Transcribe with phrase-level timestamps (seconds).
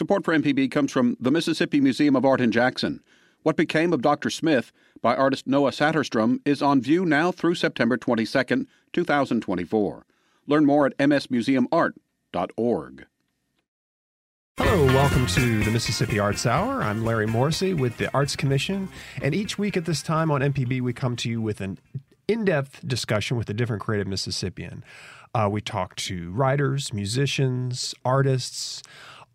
[0.00, 3.02] Support for MPB comes from the Mississippi Museum of Art in Jackson.
[3.42, 4.30] What Became of Dr.
[4.30, 10.06] Smith by artist Noah Saterstrom is on view now through September 22, 2024.
[10.46, 13.06] Learn more at msmuseumart.org.
[14.56, 16.82] Hello, welcome to the Mississippi Arts Hour.
[16.82, 18.88] I'm Larry Morrissey with the Arts Commission,
[19.20, 21.78] and each week at this time on MPB, we come to you with an
[22.26, 24.82] in depth discussion with a different creative Mississippian.
[25.34, 28.82] Uh, we talk to writers, musicians, artists,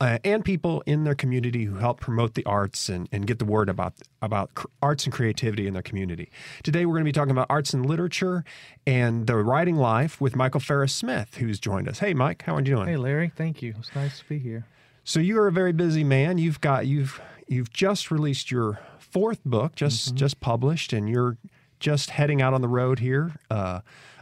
[0.01, 3.45] uh, and people in their community who help promote the arts and, and get the
[3.45, 6.29] word about about cr- arts and creativity in their community.
[6.63, 8.43] Today, we're going to be talking about arts and literature
[8.85, 11.99] and the writing life with Michael Farris Smith, who's joined us.
[11.99, 12.87] Hey, Mike, how are you doing?
[12.87, 13.73] Hey, Larry, thank you.
[13.77, 14.65] It's nice to be here.
[15.03, 16.37] So you're a very busy man.
[16.39, 20.17] You've got you've you've just released your fourth book, just mm-hmm.
[20.17, 21.37] just published, and you're
[21.79, 23.35] just heading out on the road here.
[23.49, 23.81] Uh,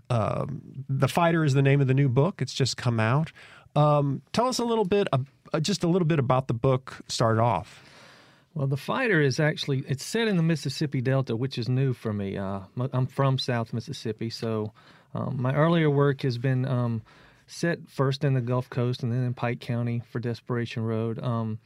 [0.10, 0.46] uh,
[0.88, 2.42] the Fighter is the name of the new book.
[2.42, 3.32] It's just come out.
[3.76, 5.08] Um, tell us a little bit,
[5.60, 7.02] just a little bit about the book.
[7.08, 7.84] Start off.
[8.54, 12.14] Well, the fighter is actually it's set in the Mississippi Delta, which is new for
[12.14, 12.38] me.
[12.38, 14.74] Uh, I'm from South Mississippi, so
[15.16, 17.02] um, my earlier work has been um,
[17.48, 21.18] set first in the Gulf Coast and then in Pike County for Desperation Road.
[21.20, 21.60] Um,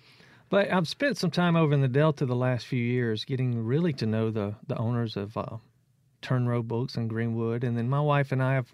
[0.49, 3.91] but I've spent some time over in the Delta the last few years, getting really
[3.93, 5.57] to know the the owners of uh,
[6.21, 8.73] Turnrow Books in Greenwood, and then my wife and I have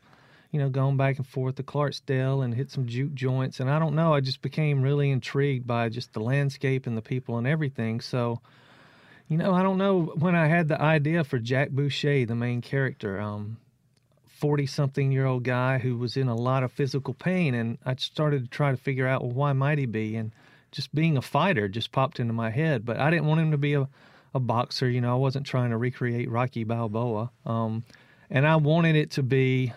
[0.53, 3.59] you know, going back and forth to Clarksdale and hit some juke joints.
[3.59, 7.01] And I don't know, I just became really intrigued by just the landscape and the
[7.01, 7.99] people and everything.
[7.99, 8.39] So,
[9.27, 12.61] you know, I don't know when I had the idea for Jack Boucher, the main
[12.61, 13.57] character, um,
[14.27, 17.55] 40 something year old guy who was in a lot of physical pain.
[17.55, 20.15] And I started to try to figure out, well, why might he be?
[20.15, 20.31] And
[20.71, 22.85] just being a fighter just popped into my head.
[22.85, 23.89] But I didn't want him to be a,
[24.35, 24.87] a boxer.
[24.87, 27.31] You know, I wasn't trying to recreate Rocky Balboa.
[27.43, 27.85] Um,
[28.29, 29.73] and I wanted it to be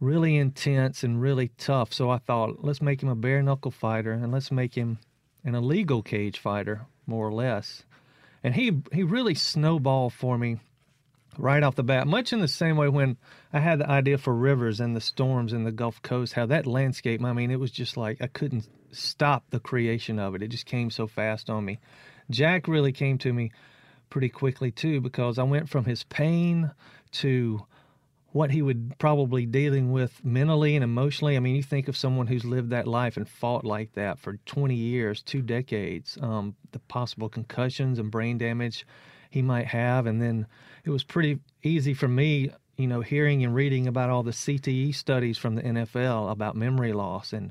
[0.00, 1.92] really intense and really tough.
[1.92, 4.98] So I thought, let's make him a bare knuckle fighter and let's make him
[5.44, 7.84] an illegal cage fighter, more or less.
[8.42, 10.58] And he he really snowballed for me
[11.38, 13.16] right off the bat, much in the same way when
[13.52, 16.66] I had the idea for rivers and the storms in the Gulf Coast, how that
[16.66, 20.42] landscape, I mean, it was just like I couldn't stop the creation of it.
[20.42, 21.78] It just came so fast on me.
[22.30, 23.52] Jack really came to me
[24.08, 26.72] pretty quickly too because I went from his pain
[27.12, 27.64] to
[28.32, 31.36] what he would probably dealing with mentally and emotionally.
[31.36, 34.36] I mean, you think of someone who's lived that life and fought like that for
[34.46, 38.86] 20 years, two decades, um, the possible concussions and brain damage
[39.30, 40.06] he might have.
[40.06, 40.46] And then
[40.84, 44.94] it was pretty easy for me, you know, hearing and reading about all the CTE
[44.94, 47.32] studies from the NFL about memory loss.
[47.32, 47.50] And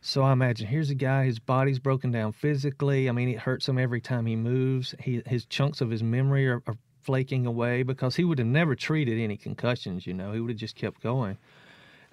[0.00, 3.08] so I imagine here's a guy, his body's broken down physically.
[3.08, 4.94] I mean, it hurts him every time he moves.
[4.98, 6.76] He, his chunks of his memory are, are
[7.06, 10.58] flaking away because he would have never treated any concussions, you know, he would have
[10.58, 11.38] just kept going.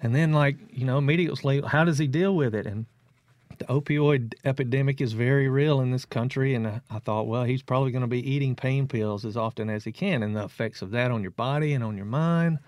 [0.00, 2.66] And then, like, you know, immediately, how does he deal with it?
[2.66, 2.86] And
[3.58, 6.54] the opioid epidemic is very real in this country.
[6.54, 9.84] And I thought, well, he's probably going to be eating pain pills as often as
[9.84, 12.58] he can, and the effects of that on your body and on your mind.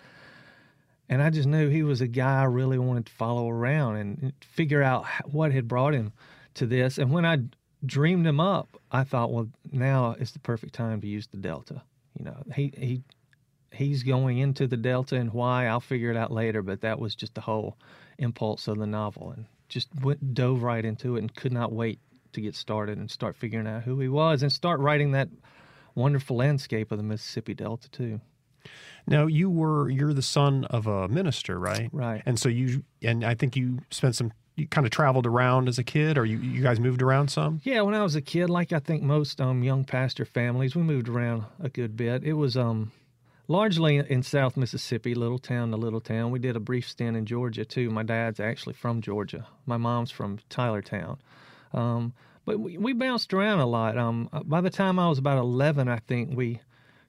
[1.09, 4.33] And I just knew he was a guy I really wanted to follow around and
[4.41, 6.13] figure out what had brought him
[6.55, 6.99] to this.
[6.99, 7.39] And when I
[7.85, 11.83] dreamed him up, I thought, well, now is the perfect time to use the Delta.
[12.19, 13.03] You know, he he
[13.73, 16.63] he's going into the delta and why I'll figure it out later.
[16.63, 17.77] But that was just the whole
[18.19, 21.99] impulse of the novel, and just went dove right into it and could not wait
[22.33, 25.29] to get started and start figuring out who he was and start writing that
[25.95, 28.21] wonderful landscape of the Mississippi Delta too.
[29.07, 31.89] Now you were you're the son of a minister, right?
[31.93, 32.23] Right.
[32.27, 35.79] And so you and I think you spent some you kind of traveled around as
[35.79, 37.61] a kid, or you, you guys moved around some?
[37.63, 40.83] Yeah, when I was a kid, like I think most um, young pastor families, we
[40.83, 42.25] moved around a good bit.
[42.25, 42.91] It was um,
[43.49, 46.31] largely in South Mississippi, little town to little town.
[46.31, 47.91] We did a brief stint in Georgia too.
[47.91, 49.47] My dad's actually from Georgia.
[49.67, 51.19] My mom's from Tylertown.
[51.75, 52.15] Um,
[52.47, 53.99] but we, we, bounced around a lot.
[53.99, 56.61] Um, by the time I was about 11, I think we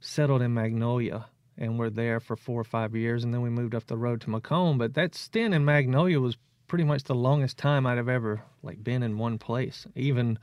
[0.02, 3.24] settled in Magnolia and we're there for four or five years.
[3.24, 4.78] And then we moved up the road to McComb.
[4.78, 6.38] But that stint in Magnolia was
[6.68, 9.88] pretty much the longest time I'd have ever like been in one place.
[9.96, 10.38] Even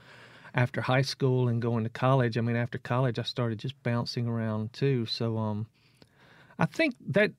[0.54, 2.38] after high school and going to college.
[2.38, 5.06] I mean, after college, I started just bouncing around too.
[5.06, 5.66] So, um,
[6.58, 7.32] I think that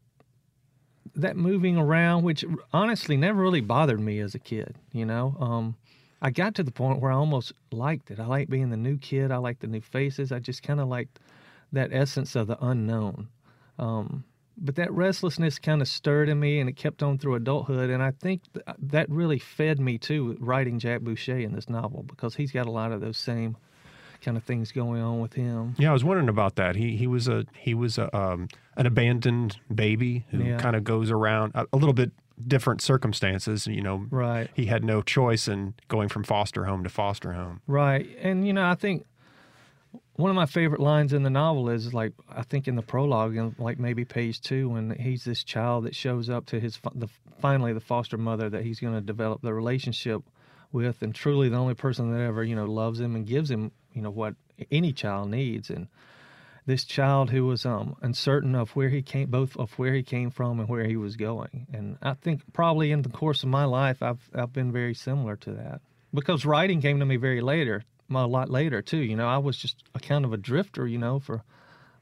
[1.16, 2.44] that moving around, which
[2.74, 5.78] honestly never really bothered me as a kid, you know, um,
[6.22, 8.20] I got to the point where I almost liked it.
[8.20, 9.31] I like being the new kid.
[9.31, 10.31] I like the new faces.
[10.31, 11.20] I just kind of liked
[11.72, 13.30] that essence of the unknown.
[13.80, 14.26] Um,
[14.57, 18.02] but that restlessness kind of stirred in me and it kept on through adulthood and
[18.02, 22.36] i think th- that really fed me too writing jack boucher in this novel because
[22.36, 23.57] he's got a lot of those same
[24.22, 27.06] kind of things going on with him yeah i was wondering about that he he
[27.06, 28.48] was a he was a um,
[28.78, 30.57] an abandoned baby who yeah.
[30.57, 32.12] kind of goes around a, a, little bit
[32.48, 33.68] different circumstances.
[33.68, 34.50] You know, Right.
[34.54, 37.62] he had no choice in going from foster home to foster home.
[37.68, 38.07] Right.
[38.22, 39.06] And, you know, I think
[40.16, 43.36] one of my favorite lines in the novel is like, I think in the prologue,
[43.36, 47.10] and like maybe page two, when he's this child that shows up to his, the,
[47.40, 50.22] finally, the foster mother that he's going to develop the relationship
[50.72, 53.72] with, and truly the only person that ever, you know, loves him and gives him,
[53.94, 54.36] you know, what
[54.72, 55.70] any child needs.
[55.70, 55.88] And,
[56.66, 60.32] this child who was um, uncertain of where he came, both of where he came
[60.32, 61.68] from and where he was going.
[61.72, 65.36] And I think probably in the course of my life, I've I've been very similar
[65.38, 65.82] to that
[66.14, 68.98] because writing came to me very later, a lot later too.
[68.98, 71.44] You know, I was just a kind of a drifter, you know, for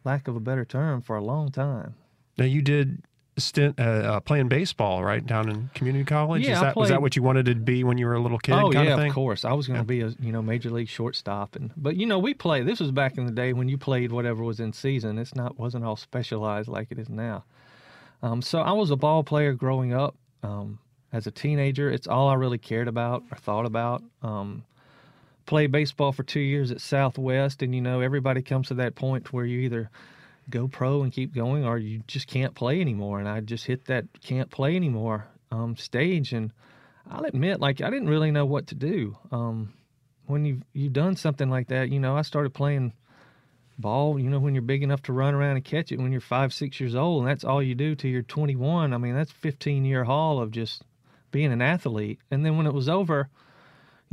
[0.04, 1.96] lack of a better term, for a long time.
[2.38, 3.04] Now you did
[3.38, 6.46] stint uh, uh, playing baseball right down in community college.
[6.46, 8.54] Yeah, that was that what you wanted to be when you were a little kid?
[8.54, 9.12] oh yeah, of, thing?
[9.12, 9.46] course.
[9.46, 12.20] I was going to be a you know major league shortstop, and but you know
[12.20, 12.68] we played.
[12.68, 15.18] This was back in the day when you played whatever was in season.
[15.18, 17.46] It's not wasn't all specialized like it is now.
[18.22, 20.16] Um, so I was a ball player growing up.
[20.44, 20.80] Um,
[21.12, 24.02] as a teenager, it's all I really cared about or thought about.
[24.24, 24.66] Um,
[25.46, 29.34] played baseball for two years at Southwest, and you know everybody comes to that point
[29.34, 29.90] where you either
[30.50, 33.20] go pro and keep going, or you just can't play anymore.
[33.20, 36.52] And I just hit that can't play anymore um, stage, and
[37.10, 39.18] I'll admit, like I didn't really know what to do.
[39.32, 39.74] Um,
[40.26, 42.94] when you you've done something like that, you know, I started playing
[43.78, 44.20] ball.
[44.20, 46.54] You know, when you're big enough to run around and catch it when you're five,
[46.54, 48.94] six years old, and that's all you do till you're 21.
[48.94, 50.84] I mean, that's 15 year haul of just
[51.32, 52.20] being an athlete.
[52.32, 53.30] And then when it was over,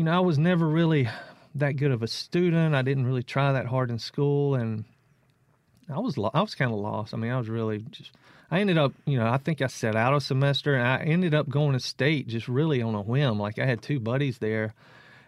[0.01, 1.11] you know, I was never really
[1.57, 2.75] that good of a student.
[2.75, 4.87] I didn't really try that hard in school, and
[5.95, 7.13] I was lo- I was kind of lost.
[7.13, 8.13] I mean, I was really just.
[8.51, 11.35] I ended up, you know, I think I set out a semester, and I ended
[11.35, 13.39] up going to state just really on a whim.
[13.39, 14.73] Like I had two buddies there,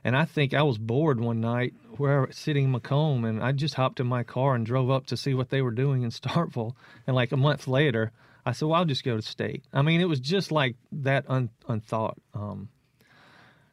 [0.05, 3.75] and I think I was bored one night where sitting in McComb, and I just
[3.75, 6.73] hopped in my car and drove up to see what they were doing in Starkville.
[7.07, 8.11] And like a month later,
[8.47, 11.27] I said, "Well, I'll just go to state." I mean, it was just like that
[11.29, 12.17] un- unthought.
[12.33, 12.71] Um,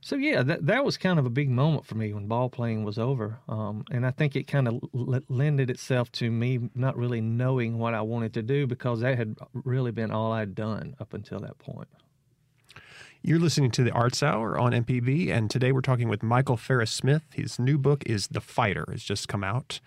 [0.01, 2.83] so yeah, that that was kind of a big moment for me when ball playing
[2.83, 6.97] was over, um, and I think it kind of l- lended itself to me not
[6.97, 10.95] really knowing what I wanted to do because that had really been all I'd done
[10.99, 11.89] up until that point.
[13.21, 16.89] You're listening to the Arts Hour on MPB, and today we're talking with Michael Farris
[16.91, 17.23] Smith.
[17.33, 18.85] His new book is The Fighter.
[18.93, 19.81] It's just come out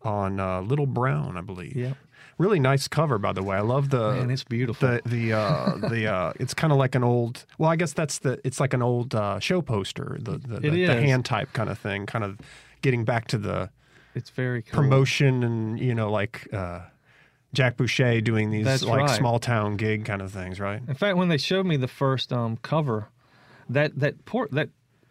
[0.00, 1.76] on uh, Little Brown, I believe.
[1.76, 1.94] Yeah.
[2.38, 3.56] Really nice cover, by the way.
[3.56, 4.88] I love the Man, it's beautiful.
[4.88, 7.44] the the uh, the uh, it's kind of like an old.
[7.58, 8.40] Well, I guess that's the.
[8.44, 10.18] It's like an old uh, show poster.
[10.20, 12.06] The the, the, the hand type kind of thing.
[12.06, 12.38] Kind of
[12.82, 13.70] getting back to the
[14.14, 14.80] It's very cool.
[14.80, 16.82] promotion and you know like uh,
[17.54, 19.10] Jack Boucher doing these That's like right.
[19.18, 20.80] small town gig kind of things, right?
[20.86, 23.08] In fact, when they showed me the first um, cover,
[23.68, 24.68] that that port that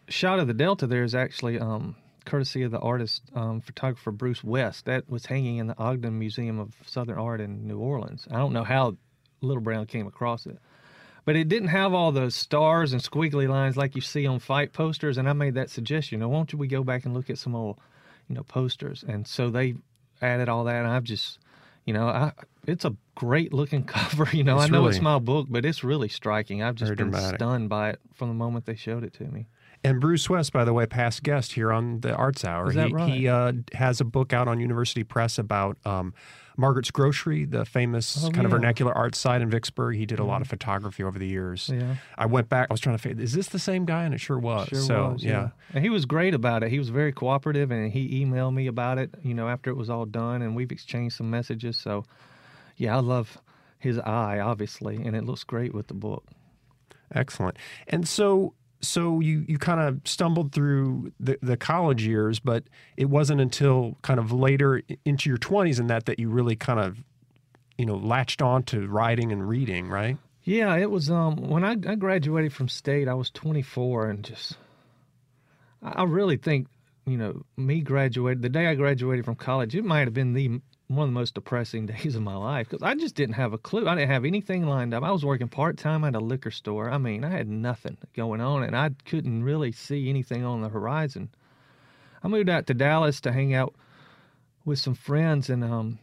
[0.08, 1.98] shot of the Delta there is actually um,
[2.28, 4.86] courtesy of the artist um, photographer Bruce West.
[4.86, 8.28] That was hanging in the Ogden Museum of Southern Art in New Orleans.
[8.30, 8.98] I don't know how
[9.42, 10.58] Little Brown came across it,
[11.26, 14.74] but it didn't have all those stars and squiggly lines like you see on fight
[14.74, 15.18] posters.
[15.18, 16.20] And I made that suggestion.
[16.20, 17.80] Now, won't we go back and look at some old,
[18.28, 19.04] you know, posters?
[19.08, 19.76] And so they
[20.22, 21.40] added all that, and I've just
[21.86, 22.34] you know, I,
[22.68, 24.28] it's a great looking cover.
[24.34, 26.62] You know, It's I know really- it's my book, but it's really striking.
[26.62, 27.40] I've just been dramatic.
[27.40, 29.48] stunned by it from the moment they showed it to me.
[29.84, 32.70] And Bruce West, by the way, past guest here on the Arts Hour.
[32.70, 33.14] Is that he right?
[33.14, 36.14] he uh, has a book out on University Press about um,
[36.58, 38.42] Margaret's Grocery, the famous Oh, kind of yeah.
[38.44, 38.52] Mm-hmm.
[38.56, 39.96] vernacular art site in Vicksburg.
[39.96, 41.70] He did a lot of photography over the years.
[41.74, 41.96] Yeah.
[42.18, 42.68] I went back.
[42.70, 44.04] I was trying to figure, is this the same guy?
[44.04, 44.68] And it sure was.
[44.70, 45.50] Sure so was, yeah.
[45.74, 46.72] And he was great about it.
[46.72, 49.14] He was very cooperative, and he emailed me about it.
[49.22, 51.78] You know, after it was all done, and we've exchanged some messages.
[51.78, 52.04] So,
[52.76, 53.38] yeah, I love
[53.78, 56.26] his eye, obviously, and it looks great with the book.
[57.14, 57.58] Excellent.
[57.88, 62.64] And so so you you kind of stumbled through the, the college years, but
[62.96, 66.80] it wasn't until kind of later into your 20s and that that you really kind
[66.80, 67.04] of
[67.78, 70.18] you know latched on to writing and reading, right?
[70.44, 74.58] Yeah, it was um when I, I graduated from state, I was 24 and just
[75.82, 76.68] I really think,
[77.06, 80.62] you know, me graduated the day I graduated from college, it might have been the
[80.88, 83.58] one of the most depressing days of my life because I just didn't have a
[83.58, 83.88] clue.
[83.88, 85.04] I didn't have anything lined up.
[85.04, 86.90] I was working part time at a liquor store.
[86.90, 90.70] I mean, I had nothing going on and I couldn't really see anything on the
[90.70, 91.30] horizon.
[92.24, 93.76] I moved out to Dallas to hang out
[94.66, 96.00] with some friends and um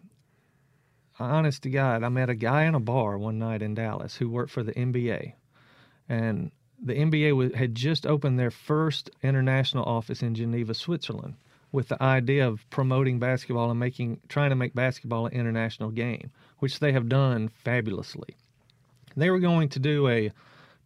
[1.19, 4.29] honest to God, I met a guy in a bar one night in Dallas who
[4.29, 5.35] worked for the NBA,
[6.09, 6.51] and
[6.83, 11.35] the NBA had just opened their first international office in Geneva, Switzerland,
[11.75, 16.31] with the idea of promoting basketball and making trying to make basketball an international game,
[16.61, 18.37] which they have done fabulously.
[19.17, 20.31] They were going to do a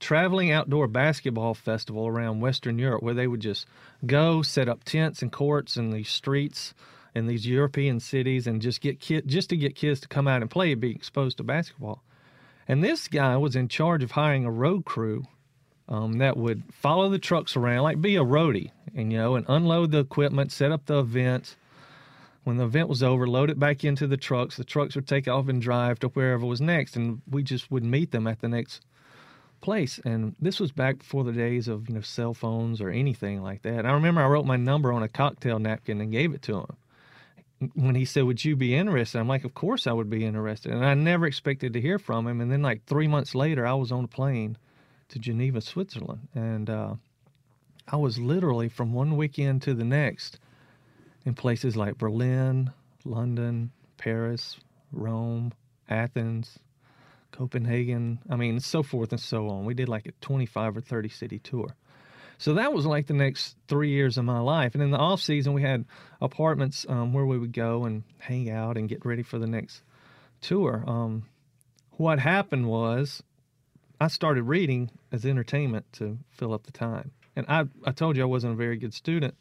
[0.01, 3.67] traveling outdoor basketball festival around Western Europe where they would just
[4.07, 6.73] go set up tents and courts in these streets
[7.15, 10.41] in these European cities and just get kid just to get kids to come out
[10.41, 12.03] and play and be exposed to basketball.
[12.67, 15.27] And this guy was in charge of hiring a road crew
[15.89, 19.47] um, that would follow the trucks around, like be a roadie, and you know, and
[19.49, 21.57] unload the equipment, set up the event.
[22.45, 24.57] When the event was over, load it back into the trucks.
[24.57, 27.85] The trucks would take off and drive to wherever was next, and we just would
[27.85, 28.85] meet them at the next
[29.61, 29.99] place.
[30.05, 33.63] And this was back before the days of you know cell phones or anything like
[33.63, 33.87] that.
[33.87, 37.71] I remember I wrote my number on a cocktail napkin and gave it to him.
[37.75, 40.73] When he said, "Would you be interested?" I'm like, "Of course I would be interested."
[40.73, 42.41] And I never expected to hear from him.
[42.41, 44.59] And then like three months later, I was on a plane
[45.09, 46.95] to Geneva, Switzerland, and uh,
[47.87, 50.39] I was literally from one weekend to the next
[51.25, 52.71] in places like Berlin,
[53.05, 54.59] London, Paris,
[54.93, 55.53] Rome,
[55.89, 56.59] Athens,
[57.33, 58.19] Copenhagen.
[58.29, 59.65] I mean, so forth and so on.
[59.65, 61.75] We did like a 25 or 30 city tour.
[62.39, 64.75] So that was like the next three years of my life.
[64.75, 65.85] And in the off season, we had
[66.21, 69.83] apartments um, where we would go and hang out and get ready for the next
[70.41, 70.85] tour.
[70.87, 71.25] Um,
[71.93, 73.23] what happened was
[74.01, 77.13] I started reading as entertainment to fill up the time.
[77.35, 79.35] And I, I told you I wasn't a very good student.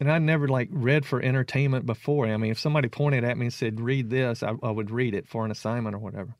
[0.00, 2.26] And I never like read for entertainment before.
[2.26, 5.14] I mean, if somebody pointed at me and said, read this, I, I would read
[5.14, 6.34] it for an assignment or whatever.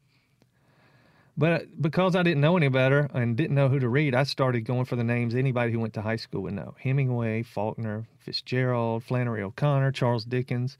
[1.36, 4.62] But because I didn't know any better and didn't know who to read, I started
[4.62, 9.04] going for the names anybody who went to high school would know Hemingway, Faulkner, Fitzgerald,
[9.04, 10.76] Flannery O'Connor, Charles Dickens.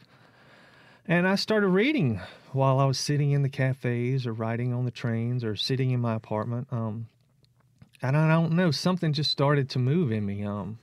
[1.07, 2.21] And I started reading
[2.53, 6.01] while I was sitting in the cafes or riding on the trains or sitting in
[6.01, 6.69] my apartment.
[6.71, 7.09] Um,
[8.01, 10.45] and I don't know, something just started to move in me.
[10.45, 10.79] Um,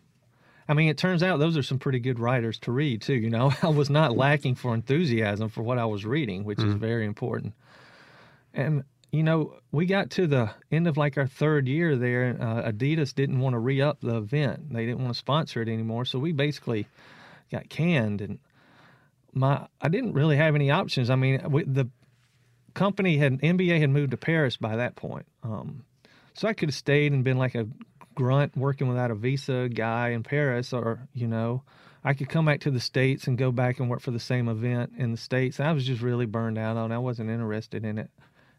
[0.68, 3.16] I mean, it turns out those are some pretty good writers to read too.
[3.16, 6.70] You know, I was not lacking for enthusiasm for what I was reading, which mm-hmm.
[6.70, 7.54] is very important.
[8.54, 12.38] And you know, we got to the end of like our third year there.
[12.40, 15.68] Uh, Adidas didn't want to re up the event; they didn't want to sponsor it
[15.68, 16.06] anymore.
[16.06, 16.88] So we basically
[17.52, 18.22] got canned.
[18.22, 18.38] And
[19.34, 21.10] my, I didn't really have any options.
[21.10, 21.90] I mean, we, the
[22.74, 25.84] company had NBA had moved to Paris by that point, um,
[26.34, 27.68] so I could have stayed and been like a
[28.16, 31.64] grunt working without a visa guy in Paris, or you know,
[32.04, 34.48] I could come back to the states and go back and work for the same
[34.48, 35.60] event in the states.
[35.60, 36.92] I was just really burned out on.
[36.92, 38.10] I wasn't interested in it.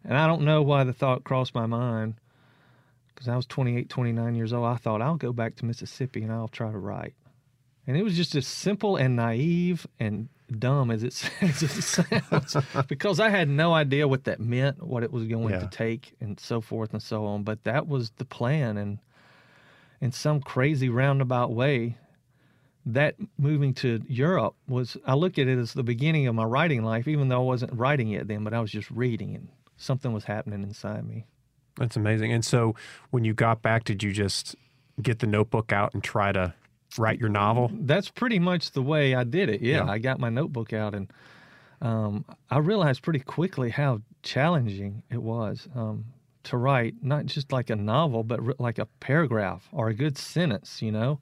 [0.05, 2.15] And I don't know why the thought crossed my mind
[3.09, 4.67] because I was 28, 29 years old.
[4.67, 7.15] I thought, I'll go back to Mississippi and I'll try to write.
[7.87, 12.57] And it was just as simple and naive and dumb as it, as it sounds
[12.89, 15.61] because I had no idea what that meant, what it was going yeah.
[15.61, 17.43] to take, and so forth and so on.
[17.43, 18.77] But that was the plan.
[18.77, 18.99] And
[20.01, 21.97] in some crazy roundabout way,
[22.87, 26.83] that moving to Europe was, I look at it as the beginning of my writing
[26.83, 30.13] life, even though I wasn't writing yet then, but I was just reading and something
[30.13, 31.27] was happening inside me.
[31.77, 32.33] That's amazing.
[32.33, 32.75] And so
[33.11, 34.57] when you got back, did you just
[35.01, 36.55] get the notebook out and try to
[36.99, 37.71] write your novel?
[37.73, 39.61] That's pretty much the way I did it.
[39.61, 39.91] Yeah, yeah.
[39.91, 41.13] I got my notebook out and
[41.81, 46.05] um, I realized pretty quickly how challenging it was um,
[46.45, 50.19] to write, not just like a novel, but re- like a paragraph or a good
[50.19, 51.21] sentence, you know?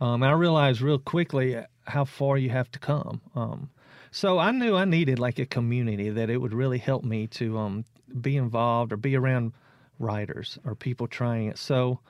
[0.00, 3.20] Um, and I realized real quickly how far you have to come.
[3.34, 3.70] Um,
[4.10, 7.58] so I knew I needed like a community that it would really help me to
[7.58, 7.84] um,
[8.20, 9.52] be involved or be around
[9.98, 11.58] writers or people trying it.
[11.58, 12.00] So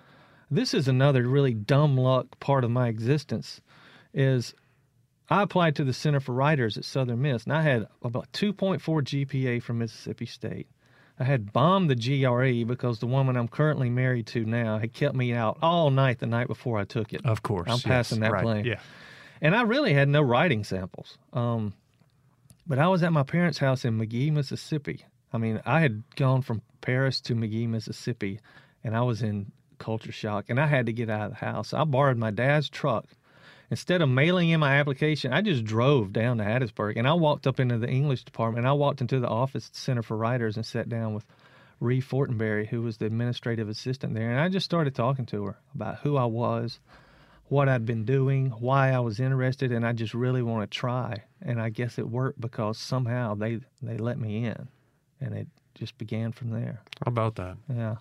[0.51, 3.61] this is another really dumb luck part of my existence
[4.13, 4.55] is
[5.29, 8.81] I applied to the Center for Writers at Southern Miss and I had about 2.4
[8.81, 10.69] GPA from Mississippi State.
[11.19, 15.15] I had bombed the GRE because the woman I'm currently married to now had kept
[15.15, 17.25] me out all night the night before I took it.
[17.27, 17.71] Of course.
[17.71, 18.65] I'm passing that right, plane.
[18.65, 18.81] Yeah.
[19.43, 21.19] And I really had no writing samples.
[21.35, 21.75] Um,
[22.67, 25.05] but I was at my parents' house in Magee, Mississippi.
[25.33, 28.41] I mean, I had gone from Paris to Magee, Mississippi,
[28.83, 31.75] and I was in culture shock, and I had to get out of the house.
[31.75, 33.07] I borrowed my dad's truck.
[33.71, 37.47] Instead of mailing in my application, I just drove down to Hattiesburg, and I walked
[37.47, 38.67] up into the English department.
[38.67, 41.25] I walked into the office Center for Writers and sat down with
[41.81, 45.59] Ree Fortenberry, who was the administrative assistant there, and I just started talking to her
[45.75, 46.79] about who I was,
[47.47, 51.25] what I'd been doing, why I was interested, and I just really want to try.
[51.41, 54.69] And I guess it worked because somehow they they let me in,
[55.21, 56.83] and it just began from there.
[57.05, 57.57] How about that?
[57.69, 57.97] Yeah,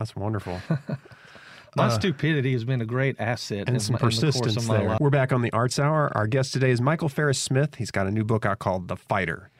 [0.00, 0.58] that's wonderful.
[1.76, 4.88] my uh, stupidity has been a great asset and some my, persistence the there.
[4.88, 4.98] Life.
[4.98, 6.10] We're back on the Arts Hour.
[6.16, 7.74] Our guest today is Michael Farris Smith.
[7.74, 9.50] He's got a new book out called The Fighter.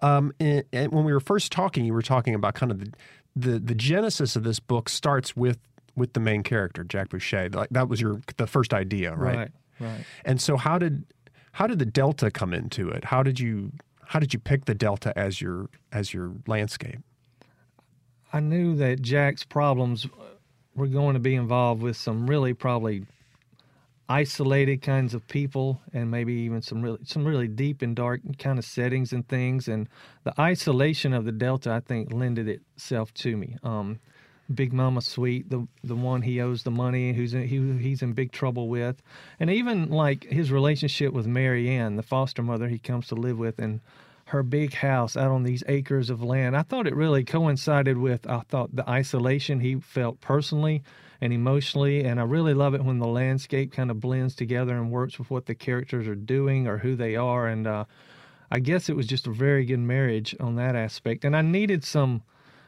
[0.00, 2.92] Um, and, and when we were first talking, you were talking about kind of the
[3.36, 5.58] the the genesis of this book starts with
[5.94, 7.50] with the main character, Jack Boucher.
[7.50, 9.36] Like that was your the first idea, right?
[9.36, 9.50] Right.
[9.78, 10.04] Right.
[10.24, 11.04] And so how did
[11.52, 13.04] how did the delta come into it?
[13.04, 13.72] How did you
[14.06, 17.00] how did you pick the delta as your as your landscape?
[18.32, 20.06] I knew that Jack's problems
[20.74, 23.04] were going to be involved with some really probably
[24.08, 28.58] isolated kinds of people and maybe even some really some really deep and dark kind
[28.58, 29.68] of settings and things.
[29.68, 29.88] And
[30.24, 33.56] the isolation of the delta i think lended itself to me.
[33.62, 34.00] Um,
[34.54, 38.12] big mama sweet the the one he owes the money who's in, he, he's in
[38.12, 39.02] big trouble with.
[39.40, 43.38] And even like his relationship with mary ann the foster mother he comes to live
[43.38, 43.80] with and
[44.32, 48.26] her big house out on these acres of land i thought it really coincided with
[48.28, 50.82] i thought the isolation he felt personally
[51.22, 52.04] and emotionally.
[52.04, 55.30] And I really love it when the landscape kind of blends together and works with
[55.30, 57.46] what the characters are doing or who they are.
[57.46, 57.84] And uh,
[58.50, 61.24] I guess it was just a very good marriage on that aspect.
[61.24, 62.24] And I needed some,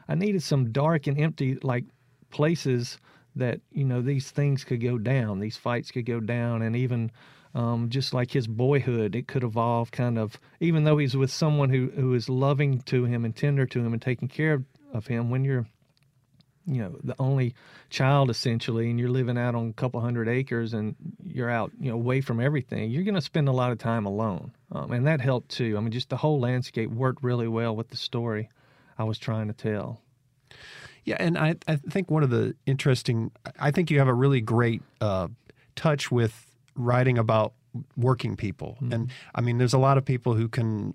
[0.07, 1.83] I needed some dark and empty like
[2.31, 2.97] places
[3.35, 7.11] that you know these things could go down, these fights could go down, and even.
[7.55, 11.69] Um, just like his boyhood, it could evolve kind of, even though he's with someone
[11.69, 15.07] who, who is loving to him and tender to him and taking care of, of
[15.07, 15.29] him.
[15.29, 15.65] When you're
[16.67, 17.53] you know the only
[17.89, 21.89] child essentially and you're living out on a couple hundred acres and you're out you
[21.89, 25.05] know away from everything you're going to spend a lot of time alone um, and
[25.05, 28.49] that helped too i mean just the whole landscape worked really well with the story
[28.97, 30.01] i was trying to tell
[31.03, 34.41] yeah and i, I think one of the interesting i think you have a really
[34.41, 35.27] great uh,
[35.75, 36.44] touch with
[36.75, 37.53] writing about
[37.97, 38.93] working people mm-hmm.
[38.93, 40.93] and i mean there's a lot of people who can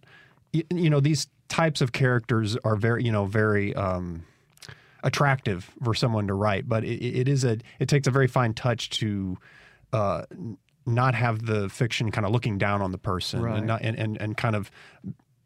[0.52, 4.24] you, you know these types of characters are very you know very um,
[5.02, 8.54] attractive for someone to write, but it, it is a it takes a very fine
[8.54, 9.36] touch to
[9.92, 10.24] uh,
[10.86, 13.58] not have the fiction kind of looking down on the person right.
[13.58, 14.70] and, not, and, and and kind of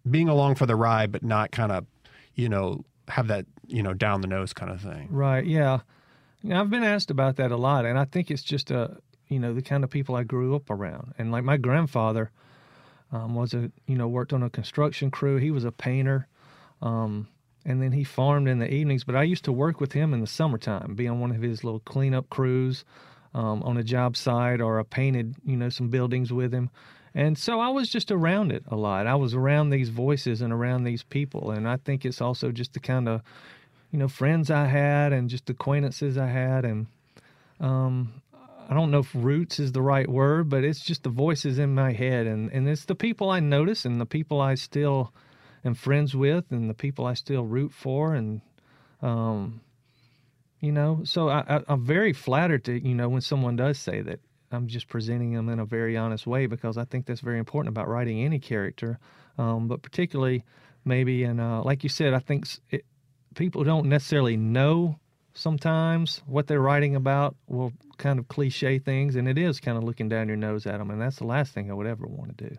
[0.09, 1.87] being along for the ride, but not kind of
[2.35, 5.09] you know have that you know down the nose kind of thing.
[5.11, 5.45] Right.
[5.45, 5.81] Yeah.
[6.43, 8.99] Know, I've been asked about that a lot, and I think it's just a
[9.35, 12.31] you know the kind of people I grew up around, and like my grandfather
[13.13, 15.37] um, was a you know worked on a construction crew.
[15.37, 16.27] He was a painter.
[16.83, 17.29] Um,
[17.67, 19.05] and then he farmed in the evenings.
[19.05, 21.65] But I used to work with him in the summertime, be on one of his
[21.65, 22.85] little cleanup crews
[23.33, 26.71] um, on a job site, or I painted, you know, some buildings with him.
[27.15, 29.07] And so I was just around it a lot.
[29.07, 32.73] I was around these voices and around these people, and I think it's also just
[32.73, 33.23] the kind of,
[33.93, 36.87] you know, friends I had and just acquaintances I had, and
[37.61, 38.21] um,
[38.69, 41.75] I don't know if roots is the right word, but it's just the voices in
[41.75, 45.13] my head, and and it's the people I notice and the people I still
[45.65, 48.41] am friends with and the people I still root for and
[49.03, 49.61] um,
[50.61, 54.03] you know so I, I, am very flattered to you know when someone does say
[54.03, 54.21] that
[54.53, 57.75] I'm just presenting them in a very honest way because I think that's very important
[57.75, 58.99] about writing any character
[59.39, 60.45] um, but particularly
[60.85, 62.85] maybe and uh, like you said I think it,
[63.35, 64.99] people don't necessarily know
[65.33, 69.85] sometimes what they're writing about will kind of cliche things and it is kind of
[69.85, 72.37] looking down your nose at them and that's the last thing I would ever want
[72.37, 72.57] to do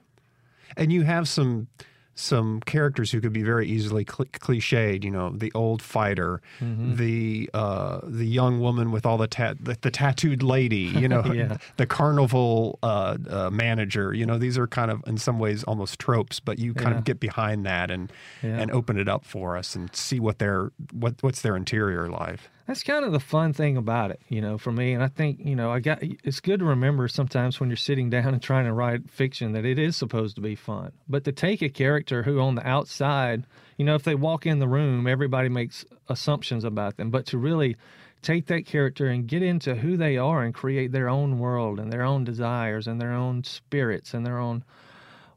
[0.78, 1.68] and you have some
[2.16, 5.04] some characters who could be very easily cl- cliched.
[5.04, 6.96] You know, the old fighter, mm-hmm.
[6.96, 10.78] the uh, the young woman with all the, ta- the, the tattooed lady.
[10.78, 11.58] You know, yeah.
[11.78, 14.14] the carnival uh, uh, manager.
[14.14, 17.00] You know, these are kind of in some ways almost tropes, but you kind yeah.
[17.00, 18.58] of get behind that and yeah.
[18.58, 22.50] and open it up for us and see what their what what's their interior life
[22.68, 24.94] that's kind of the fun thing about it, you know, for me.
[24.94, 28.10] And I think, you know, I got it's good to remember sometimes when you're sitting
[28.10, 30.92] down and trying to write fiction that it is supposed to be fun.
[31.08, 33.46] But to take a character who on the outside,
[33.78, 37.12] you know, if they walk in the room, everybody makes assumptions about them.
[37.12, 37.78] But to really
[38.24, 41.94] take that character and get into who they are and create their own world and
[41.94, 44.64] their own desires and their own spirits and their own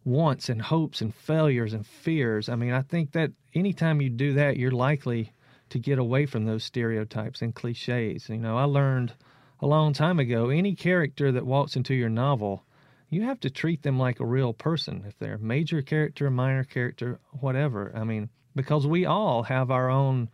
[0.04, 2.48] wants and hopes and failures and fears.
[2.48, 5.32] I mean, I think that anytime you do that, you're likely
[5.70, 8.28] to get away from those stereotypes and cliches.
[8.28, 9.14] You know, I learned
[9.60, 12.64] a long time ago any character that walks into your novel,
[13.10, 15.04] you have to treat them like a real person.
[15.06, 17.92] If they're major character, minor character, whatever.
[17.94, 20.28] I mean, because we all have our own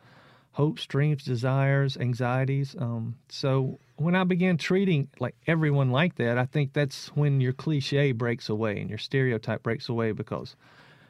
[0.53, 2.77] hopes, dreams, desires, anxieties.
[2.79, 7.53] Um, so when I began treating like everyone like that, I think that's when your
[7.53, 10.57] cliche breaks away and your stereotype breaks away because,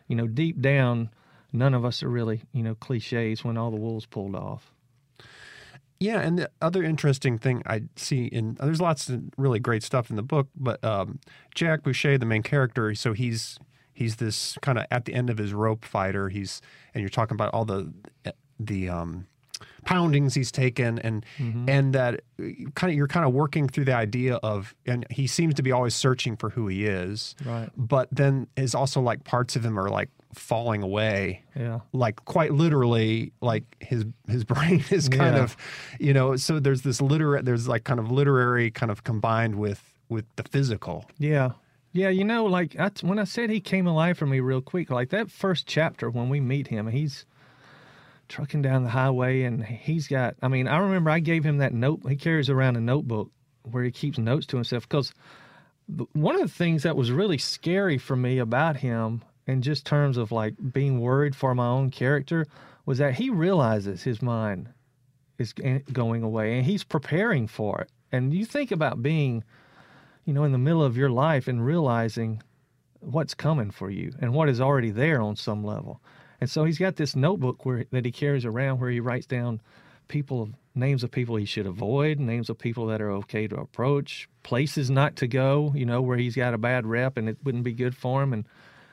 [0.09, 1.11] you know, deep down,
[1.55, 4.73] none of us are really, you know, cliches when all the wool's pulled off.
[6.01, 10.11] Yeah, and the other interesting thing I see in there's lots of really great stuff
[10.11, 11.21] in the book, but um,
[11.55, 13.59] Jack Boucher, the main character, so he's
[13.93, 16.29] he's this kind of at the end of his rope fighter.
[16.29, 16.61] He's
[16.93, 17.93] and you're talking about all the
[18.59, 19.27] the um,
[19.85, 21.69] poundings he's taken and mm-hmm.
[21.69, 22.21] and that
[22.75, 25.73] kind of you're kind of working through the idea of and he seems to be
[25.73, 29.79] always searching for who he is right but then is also like parts of him
[29.79, 31.81] are like falling away yeah.
[31.93, 35.43] like quite literally like his his brain is kind yeah.
[35.43, 35.57] of
[35.99, 39.83] you know so there's this literary there's like kind of literary kind of combined with
[40.11, 41.07] with the physical.
[41.19, 41.53] Yeah.
[41.93, 44.91] Yeah you know like I, when i said he came alive for me real quick
[44.91, 47.25] like that first chapter when we meet him he's
[48.29, 51.73] trucking down the highway and he's got i mean i remember i gave him that
[51.73, 53.31] note he carries around a notebook
[53.71, 55.15] where he keeps notes to himself because
[56.13, 60.17] one of the things that was really scary for me about him, in just terms
[60.17, 62.47] of like being worried for my own character,
[62.87, 64.69] was that he realizes his mind
[65.39, 67.91] is eh, going away and he's preparing for it.
[68.13, 69.43] And you think about being,
[70.25, 72.43] you know, in the middle of your life and realizing
[73.01, 76.01] what's coming for you and what is already there on some level.
[76.41, 79.61] And so he's got this notebook where that he carries around where he writes down
[80.09, 84.29] people names of people he should avoid, names of people that are okay to approach,
[84.43, 87.65] places not to go, you know, where he's got a bad rep and it wouldn't
[87.65, 88.33] be good for him.
[88.33, 88.45] And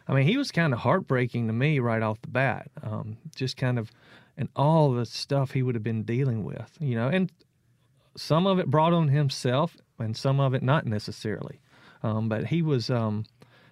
[0.07, 2.69] I mean, he was kind of heartbreaking to me right off the bat.
[2.83, 3.91] Um, just kind of,
[4.37, 7.31] and all the stuff he would have been dealing with, you know, and
[8.15, 11.61] some of it brought on himself and some of it not necessarily.
[12.03, 13.25] Um, but he was, um,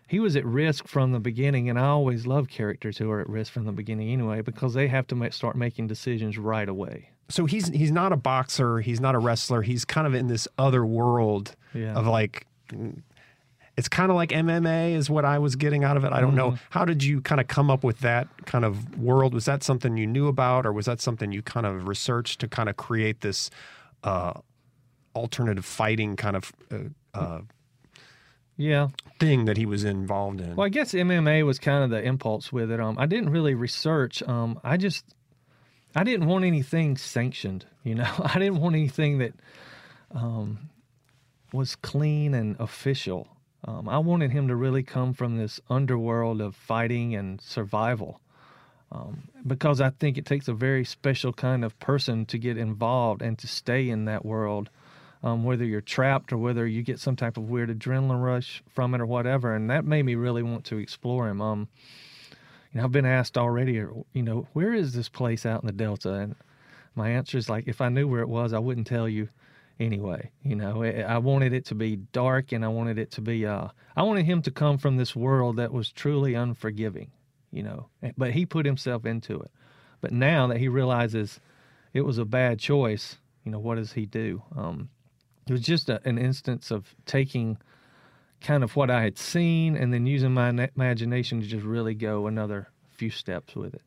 [0.08, 3.30] he was at risk from the beginning, and I always love characters who are at
[3.30, 7.12] risk from the beginning anyway because they have to make, start making decisions right away.
[7.30, 10.48] So he's he's not a boxer, he's not a wrestler, he's kind of in this
[10.58, 11.94] other world yeah.
[11.94, 12.48] of like
[13.80, 16.12] it's kind of like MMA is what I was getting out of it.
[16.12, 16.56] I don't mm-hmm.
[16.56, 16.58] know.
[16.70, 19.34] How did you kind of come up with that kind of world?
[19.34, 22.50] Was that something you knew about, or was that something you kind of researched to
[22.50, 23.50] kind of create this
[24.04, 24.34] uh,
[25.16, 26.78] alternative fighting kind of uh,
[27.18, 27.42] uh,
[28.58, 30.58] yeah thing that he was involved in.
[30.58, 32.82] Well, I guess MMA was kind of the impulse with it.
[32.82, 34.22] Um, I didn't really research.
[34.24, 35.06] Um, I just
[35.96, 37.66] I didn't want anything sanctioned.
[37.86, 39.36] You know, I didn't want anything that
[40.12, 40.70] um,
[41.54, 43.30] was clean and official.
[43.66, 48.22] Um, I wanted him to really come from this underworld of fighting and survival.
[48.92, 53.22] Um, because I think it takes a very special kind of person to get involved
[53.22, 54.70] and to stay in that world
[55.24, 58.94] um, whether you're trapped or whether you get some type of weird adrenaline rush from
[58.96, 59.54] it or whatever.
[59.54, 61.42] And that made me really want to explore him.
[61.42, 61.68] Um,
[62.74, 65.74] you know, I've been asked already, you know, where is this place out in the
[65.74, 66.14] Delta?
[66.14, 66.36] And
[66.96, 69.30] my answer is like, if I knew where it was, I wouldn't tell you
[69.80, 70.32] anyway.
[70.44, 73.70] You know, I wanted it to be dark and I wanted it to be, uh,
[73.96, 77.12] I wanted him to come from this world that was truly unforgiving,
[77.52, 77.88] you know,
[78.18, 79.52] but he put himself into it.
[80.02, 81.40] But now that he realizes
[81.94, 84.44] it was a bad choice, you know, what does he do?
[84.56, 84.90] Um,
[85.48, 87.58] it was just a, an instance of taking
[88.42, 92.28] kind of what I had seen and then using my imagination to just really go
[92.28, 93.82] another few steps with it.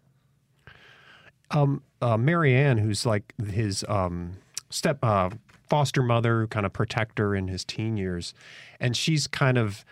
[1.51, 4.39] Um, uh, Marianne, who's like his um,
[4.71, 5.31] step uh,
[5.73, 8.35] foster mother, kind of protector in his teen years,
[8.79, 9.87] and she's kind of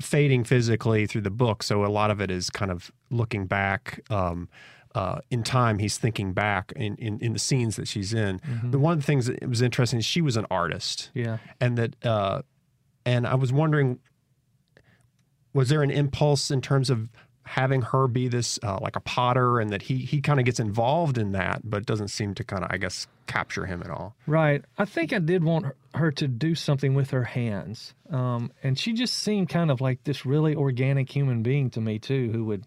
[0.00, 1.64] fading physically through the book.
[1.64, 4.00] So a lot of it is kind of looking back.
[4.10, 4.48] Um,
[4.94, 8.38] uh, in time, he's thinking back in, in, in, the scenes that she's in.
[8.38, 8.70] Mm-hmm.
[8.70, 11.10] The one of the things that was interesting is she was an artist.
[11.14, 11.38] Yeah.
[11.60, 12.42] And that, uh,
[13.04, 13.98] and I was wondering,
[15.52, 17.08] was there an impulse in terms of
[17.48, 20.60] having her be this uh, like a potter and that he he kind of gets
[20.60, 24.14] involved in that but doesn't seem to kind of i guess capture him at all
[24.26, 28.78] right i think i did want her to do something with her hands um, and
[28.78, 32.44] she just seemed kind of like this really organic human being to me too who
[32.44, 32.64] would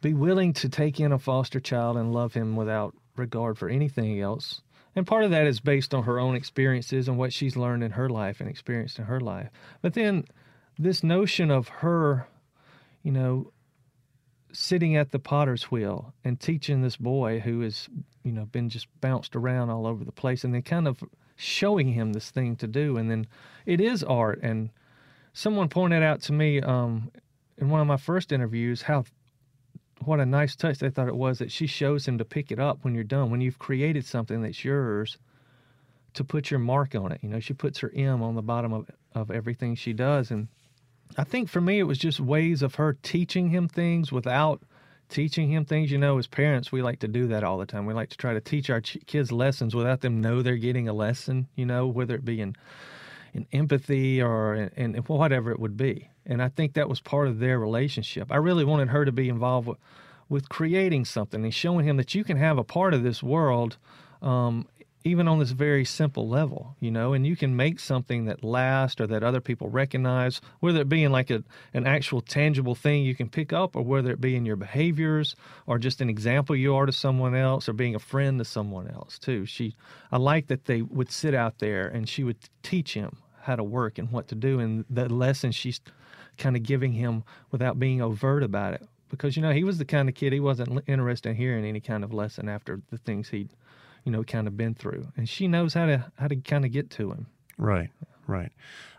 [0.00, 4.20] be willing to take in a foster child and love him without regard for anything
[4.20, 4.62] else.
[4.94, 7.92] And part of that is based on her own experiences and what she's learned in
[7.92, 9.48] her life and experienced in her life.
[9.82, 10.24] But then
[10.78, 12.26] this notion of her,
[13.08, 13.50] you know,
[14.52, 17.88] sitting at the potter's wheel and teaching this boy who has,
[18.22, 21.02] you know, been just bounced around all over the place and then kind of
[21.36, 22.98] showing him this thing to do.
[22.98, 23.26] And then
[23.64, 24.40] it is art.
[24.42, 24.68] And
[25.32, 27.10] someone pointed out to me um,
[27.56, 29.06] in one of my first interviews how
[30.04, 32.58] what a nice touch they thought it was that she shows him to pick it
[32.60, 33.30] up when you're done.
[33.30, 35.16] When you've created something that's yours,
[36.12, 37.20] to put your mark on it.
[37.22, 40.48] You know, she puts her M on the bottom of of everything she does, and
[41.16, 44.62] I think for me it was just ways of her teaching him things without
[45.08, 45.90] teaching him things.
[45.90, 47.86] You know, as parents, we like to do that all the time.
[47.86, 50.92] We like to try to teach our kids lessons without them know they're getting a
[50.92, 51.48] lesson.
[51.56, 52.56] You know, whether it be in
[53.34, 56.10] in empathy or in, in whatever it would be.
[56.26, 58.30] And I think that was part of their relationship.
[58.30, 59.78] I really wanted her to be involved with,
[60.28, 63.76] with creating something and showing him that you can have a part of this world
[64.22, 64.66] um,
[65.04, 69.00] even on this very simple level, you know, and you can make something that lasts
[69.00, 73.04] or that other people recognize, whether it be in like a, an actual tangible thing
[73.04, 76.56] you can pick up, or whether it be in your behaviors or just an example
[76.56, 79.46] you are to someone else or being a friend to someone else too.
[79.46, 79.76] She,
[80.10, 83.64] I like that they would sit out there and she would teach him how to
[83.64, 85.80] work and what to do, and the lesson she's
[86.36, 88.82] kind of giving him without being overt about it.
[89.10, 91.80] Because you know he was the kind of kid he wasn't interested in hearing any
[91.80, 93.48] kind of lesson after the things he'd
[94.08, 96.72] you know, kind of been through, and she knows how to how to kind of
[96.72, 97.26] get to him.
[97.58, 97.90] Right,
[98.26, 98.50] right.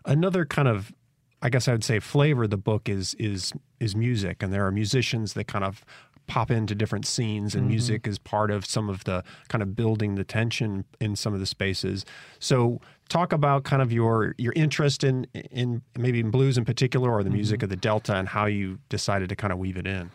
[0.05, 0.93] Another kind of,
[1.41, 4.67] I guess I would say, flavor of the book is is is music, and there
[4.67, 5.83] are musicians that kind of
[6.27, 7.69] pop into different scenes, and mm-hmm.
[7.69, 11.39] music is part of some of the kind of building the tension in some of
[11.39, 12.05] the spaces.
[12.37, 17.11] So, talk about kind of your your interest in in maybe in blues in particular,
[17.11, 17.37] or the mm-hmm.
[17.37, 20.11] music of the Delta, and how you decided to kind of weave it in.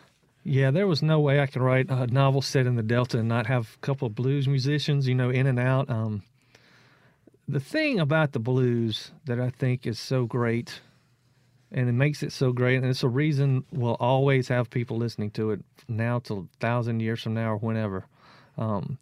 [0.47, 3.27] Yeah, there was no way I could write a novel set in the Delta and
[3.27, 5.89] not have a couple of blues musicians, you know, in and out.
[5.89, 6.21] Um,
[7.47, 10.81] the thing about the blues that I think is so great,
[11.71, 15.31] and it makes it so great, and it's a reason we'll always have people listening
[15.31, 18.05] to it now till a thousand years from now or whenever,
[18.55, 18.99] um,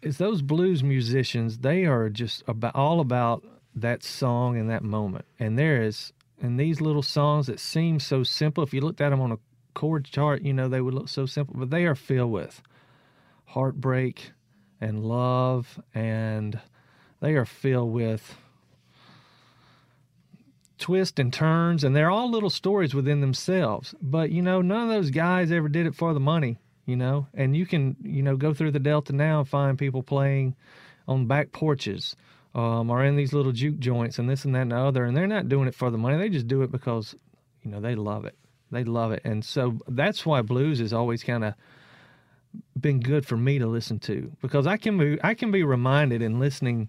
[0.00, 1.58] is those blues musicians.
[1.58, 3.42] They are just about all about
[3.74, 6.12] that song and that moment, and there is.
[6.40, 9.38] And these little songs that seem so simple, if you looked at them on a
[9.74, 12.62] chord chart, you know, they would look so simple, but they are filled with
[13.46, 14.32] heartbreak
[14.80, 16.58] and love, and
[17.20, 18.36] they are filled with
[20.78, 23.94] twists and turns, and they're all little stories within themselves.
[24.00, 27.26] But, you know, none of those guys ever did it for the money, you know,
[27.34, 30.56] and you can, you know, go through the Delta now and find people playing
[31.06, 32.16] on back porches.
[32.56, 35.16] Um, or in these little juke joints and this and that and the other, and
[35.16, 36.18] they're not doing it for the money.
[36.18, 37.12] They just do it because,
[37.64, 38.36] you know, they love it.
[38.74, 39.22] They love it.
[39.24, 41.54] And so that's why blues has always kind of
[42.78, 46.22] been good for me to listen to because I can be I can be reminded
[46.22, 46.88] in listening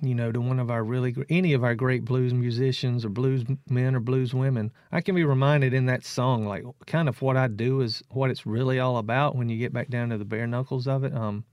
[0.00, 3.44] you know to one of our really any of our great blues musicians or blues
[3.68, 7.36] men or blues women I can be reminded in that song like kind of what
[7.36, 10.24] I do is what it's really all about when you get back down to the
[10.24, 11.44] bare knuckles of it um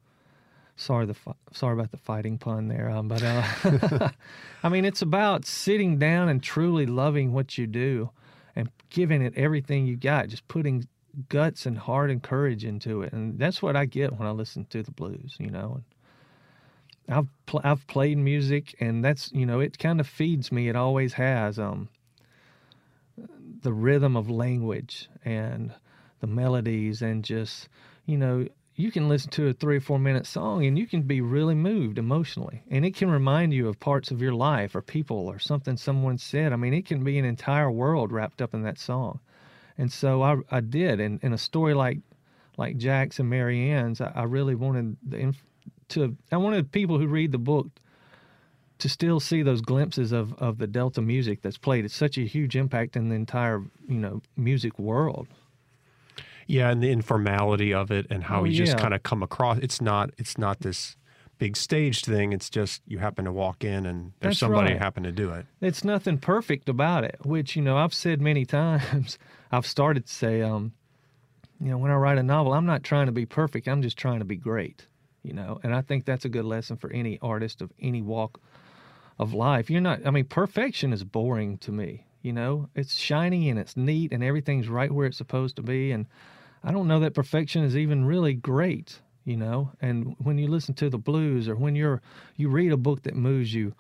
[0.76, 1.16] sorry the
[1.52, 4.10] sorry about the fighting pun there um, but uh
[4.64, 8.12] I mean it's about sitting down and truly loving what you do
[8.90, 10.88] giving it everything you got, just putting
[11.28, 13.14] guts and heart and courage into it.
[13.14, 15.82] And that's what I get when I listen to the blues, you know.
[17.08, 20.70] And I've pl- I've played music, and that's you know it kind of feeds me.
[20.70, 21.58] It always has.
[21.58, 21.90] Um,
[23.62, 25.74] the rhythm of language and
[26.22, 27.68] the melodies, and just
[28.06, 28.48] you know
[28.80, 31.54] you can listen to a three or four minute song and you can be really
[31.54, 32.64] moved emotionally.
[32.72, 36.18] And it can remind you of parts of your life or people or something someone
[36.18, 36.54] said.
[36.54, 39.20] I mean it can be an entire world wrapped up in that song.
[39.78, 41.02] And so i, I did.
[41.02, 41.98] And in a story like
[42.56, 45.36] like jack's and Marianne's, i, I really wanted the
[45.90, 47.68] to i wanted people who read the book
[48.78, 51.84] to still see those glimpses of, of the delta music that's played.
[51.84, 55.28] It's such a huge impact in the entire you know music world
[56.50, 59.60] yeah, and the informality of it and how Oh, you just kind of come across.
[59.60, 60.10] It's not.
[60.18, 60.96] It's not this
[61.38, 62.34] big staged thing.
[62.34, 64.82] It's just you happen to walk in and there's That's somebody right.
[64.82, 65.46] happen to do it.
[65.62, 69.18] it's nothing perfect about it which you know i've said many times
[69.52, 70.74] i've started to say um
[71.62, 73.98] you know when i write a novel i'm not trying to be perfect i'm just
[73.98, 74.88] trying to be great
[75.24, 78.42] you know and i think that's a good lesson for any artist of any walk
[79.18, 83.50] of life you're not i mean perfection is boring to me you know it's shiny
[83.50, 86.06] and it's neat and everything's right where it's supposed to be and
[86.64, 89.72] i don't know that perfection is even really great you know?
[89.80, 92.02] And when you listen to the blues or when you're
[92.36, 93.76] you read a book that moves you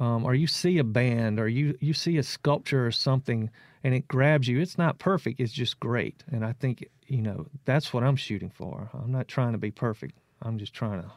[0.00, 3.48] um, or you see a band or you you see a sculpture or something
[3.84, 6.24] and it grabs you it's not perfect it's just great.
[6.32, 8.90] And i think you know that's what i'm shooting for.
[8.92, 10.18] I'm not trying to be perfect.
[10.42, 11.12] I'm just trying to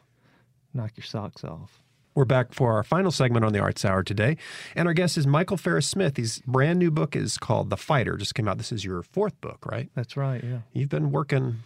[0.73, 1.81] knock your socks off
[2.13, 4.35] We're back for our final segment on the Arts Hour today,
[4.75, 6.17] and our guest is Michael Farris Smith.
[6.17, 8.17] His brand new book is called The Fighter.
[8.17, 8.57] Just came out.
[8.57, 9.89] This is your fourth book, right?
[9.95, 11.59] that's right yeah You've been working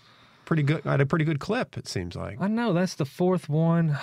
[0.45, 1.77] pretty good at a pretty good clip.
[1.77, 2.39] It seems like.
[2.39, 3.97] i know that's the fourth one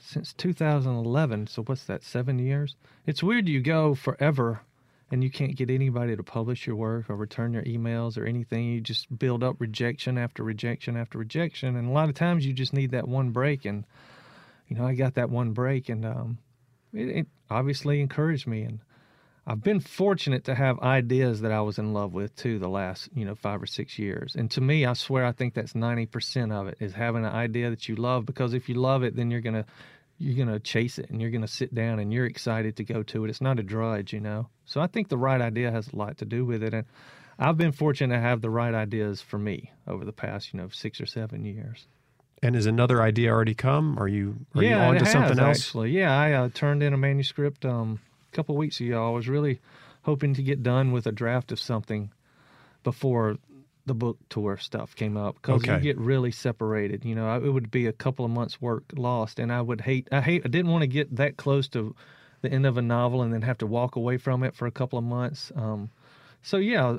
[0.00, 4.60] since 2011 so what's that seven years it's weird you go forever
[5.10, 8.64] and you can't get anybody to publish your work or return your emails or anything
[8.66, 12.52] you just build up rejection after rejection after rejection and a lot of times you
[12.54, 13.84] just need that one break and
[14.68, 16.38] you know i got that one break and um,
[16.92, 18.62] it, it obviously encouraged me.
[18.62, 18.80] And
[19.46, 23.08] i've been fortunate to have ideas that i was in love with too the last
[23.14, 24.34] you know five or six years.
[24.34, 27.70] And to me i swear i think that's 90% of it is having an idea
[27.70, 29.66] that you love because if you love it then you're gonna
[30.18, 33.24] you're gonna chase it and you're gonna sit down and you're excited to go to
[33.24, 33.28] it.
[33.28, 34.48] It's not a drudge you know?
[34.64, 36.74] So i think the right idea has a lot to do with it.
[36.74, 36.86] And
[37.38, 40.68] i've been fortunate to have the right ideas for me over the past you know
[40.70, 41.86] six or seven years
[42.42, 43.98] And is another idea already come?
[43.98, 45.58] Are you are you yeah, on to has, something else?
[45.68, 47.98] Actually, yeah, I uh, turned in a manuscript um,
[48.32, 49.06] a couple of weeks ago.
[49.06, 49.60] I was really
[50.02, 52.10] hoping to get done with a draft of something
[52.84, 53.36] before
[53.86, 55.74] the book tour stuff came up because Okay.
[55.74, 57.04] you get really separated.
[57.04, 59.80] You know, I- it would be a couple of months' work lost, and I would
[59.80, 60.08] hate.
[60.12, 60.42] I hate.
[60.44, 61.94] I didn't want to get that close to
[62.42, 64.70] the end of a novel and then have to walk away from it for a
[64.70, 65.50] couple of months.
[65.56, 65.90] Um,
[66.42, 66.98] so yeah,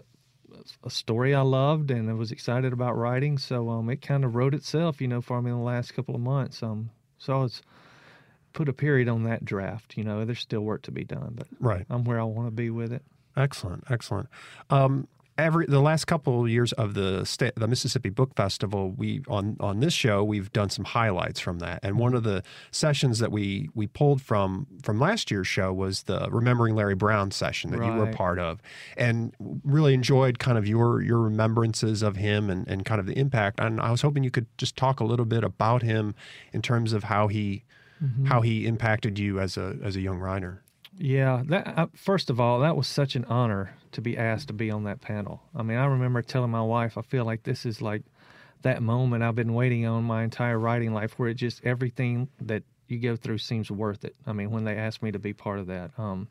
[0.83, 3.37] a story I loved and I was excited about writing.
[3.37, 6.15] So um, it kind of wrote itself, you know, for me in the last couple
[6.15, 6.61] of months.
[6.63, 7.61] Um, so I was
[8.53, 9.97] put a period on that draft.
[9.97, 11.85] You know, there's still work to be done, but Right.
[11.89, 13.03] I'm where I want to be with it.
[13.35, 14.29] Excellent, excellent.
[14.69, 19.21] Um, every the last couple of years of the state, the Mississippi Book Festival, we
[19.27, 21.79] on on this show we've done some highlights from that.
[21.83, 26.03] And one of the sessions that we we pulled from from last year's show was
[26.03, 28.15] the Remembering Larry Brown session that you were Right.
[28.15, 28.61] part of,
[28.95, 33.17] and really enjoyed kind of your your remembrances of him and and kind of the
[33.17, 33.59] impact.
[33.59, 36.15] And I was hoping you could just talk a little bit about him
[36.53, 37.63] in terms of how he
[38.03, 38.25] mm-hmm.
[38.25, 40.63] how he impacted you as a as a young writer.
[40.97, 44.53] Yeah, that uh, first of all, that was such an honor to be asked to
[44.53, 45.41] be on that panel.
[45.55, 48.01] I mean, I remember telling my wife, I feel like this is like
[48.63, 52.63] that moment I've been waiting on my entire writing life, where it just everything that
[52.87, 54.15] you go through seems worth it.
[54.25, 56.29] I mean, when they asked me to be part of that, um,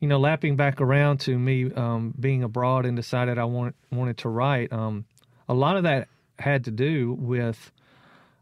[0.00, 4.18] you know, lapping back around to me um, being abroad and decided I want, wanted
[4.18, 4.72] to write.
[4.72, 5.04] Um,
[5.48, 7.70] a lot of that had to do with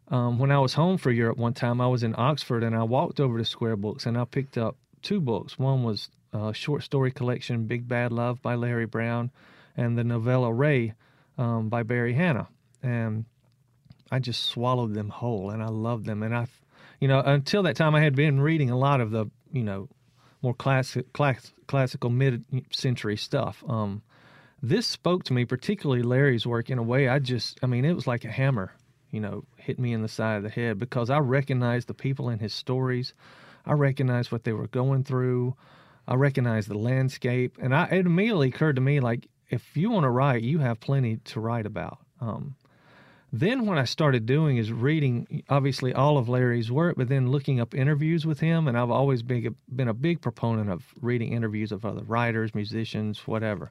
[0.09, 2.85] um, when I was home for Europe one time, I was in Oxford and I
[2.85, 5.59] walked over to Square Books and I picked up two books.
[5.59, 9.31] One was a short story collection, Big Bad Love by Larry Brown,
[9.77, 10.95] and the novella Ray
[11.37, 12.49] um, by Barry Hannah.
[12.83, 13.25] And
[14.11, 16.23] I just swallowed them whole and I loved them.
[16.23, 16.47] And I,
[17.01, 19.89] you know, until that time, I had been reading a lot of the, you know,
[20.43, 23.63] more classic, class, classical mid century stuff.
[23.69, 24.03] Um,
[24.63, 27.95] this spoke to me, particularly Larry's work, in a way I just, I mean, it
[27.95, 28.73] was like a hammer,
[29.11, 32.29] you know, hit me in the side of the head because I recognized the people
[32.29, 33.15] in his stories.
[33.69, 35.55] I recognized what they were going through.
[36.07, 37.59] I recognized the landscape.
[37.61, 40.81] And I, it immediately occurred to me like, if you want to write, you have
[40.81, 41.99] plenty to write about.
[42.21, 42.57] Um,
[43.31, 47.61] then what I started doing is reading obviously all of Larry's work, but then looking
[47.61, 48.67] up interviews with him.
[48.67, 52.55] And I've always been a, been a big proponent of reading interviews of other writers,
[52.55, 53.71] musicians, whatever.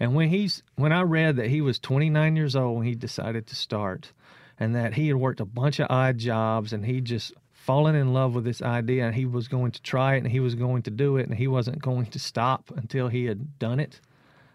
[0.00, 3.46] And when he's when I read that he was 29 years old when he decided
[3.48, 4.12] to start,
[4.58, 7.32] and that he had worked a bunch of odd jobs, and he just
[7.68, 10.40] fallen in love with this idea, and he was going to try it, and he
[10.40, 13.78] was going to do it, and he wasn't going to stop until he had done
[13.78, 14.00] it.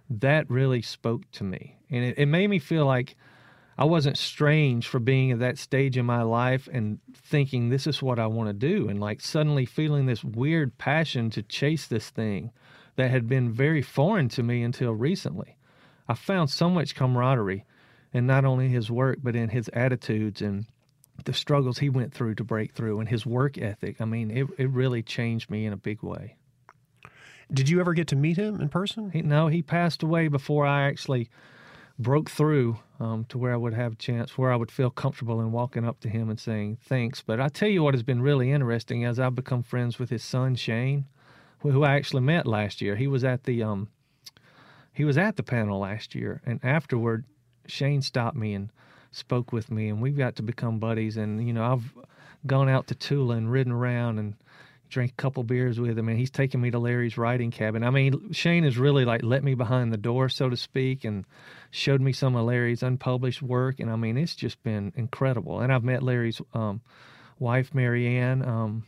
[0.10, 3.15] That really spoke to me, and it, it made me feel like
[3.78, 8.02] I wasn't strange for being at that stage in my life and thinking this is
[8.02, 12.10] what I want to do, and like suddenly feeling this weird passion to chase this
[12.10, 12.49] thing
[12.95, 15.56] that had been very foreign to me until recently.
[16.08, 17.63] I found so much camaraderie
[18.12, 20.65] in not only his work, but in his attitudes and
[21.25, 23.99] the struggles he went through to break through and his work ethic.
[23.99, 26.36] I mean, it, it really changed me in a big way.
[27.51, 29.12] Did you ever get to meet him in person?
[29.12, 31.29] He, no, he passed away before I actually
[31.99, 35.39] broke through um, to where I would have a chance, where I would feel comfortable
[35.39, 37.21] in walking up to him and saying thanks.
[37.21, 40.23] But I tell you what has been really interesting as I've become friends with his
[40.23, 41.05] son Shane,
[41.59, 42.95] who, who I actually met last year.
[42.95, 43.89] He was at the um,
[44.91, 47.25] he was at the panel last year, and afterward,
[47.67, 48.71] Shane stopped me and
[49.15, 51.17] spoke with me, and we've got to become buddies.
[51.17, 51.93] And you know, I've
[52.45, 54.36] gone out to Tula and ridden around and
[54.89, 57.84] drank a couple beers with him, and he's taken me to Larry's writing cabin.
[57.84, 61.26] I mean, Shane has really like let me behind the door, so to speak, and
[61.71, 63.80] showed me some of Larry's unpublished work.
[63.80, 65.62] And I mean, it's just been incredible.
[65.62, 66.82] And I've met Larry's um,
[67.39, 68.45] wife, Mary Annie.
[68.45, 68.86] Um,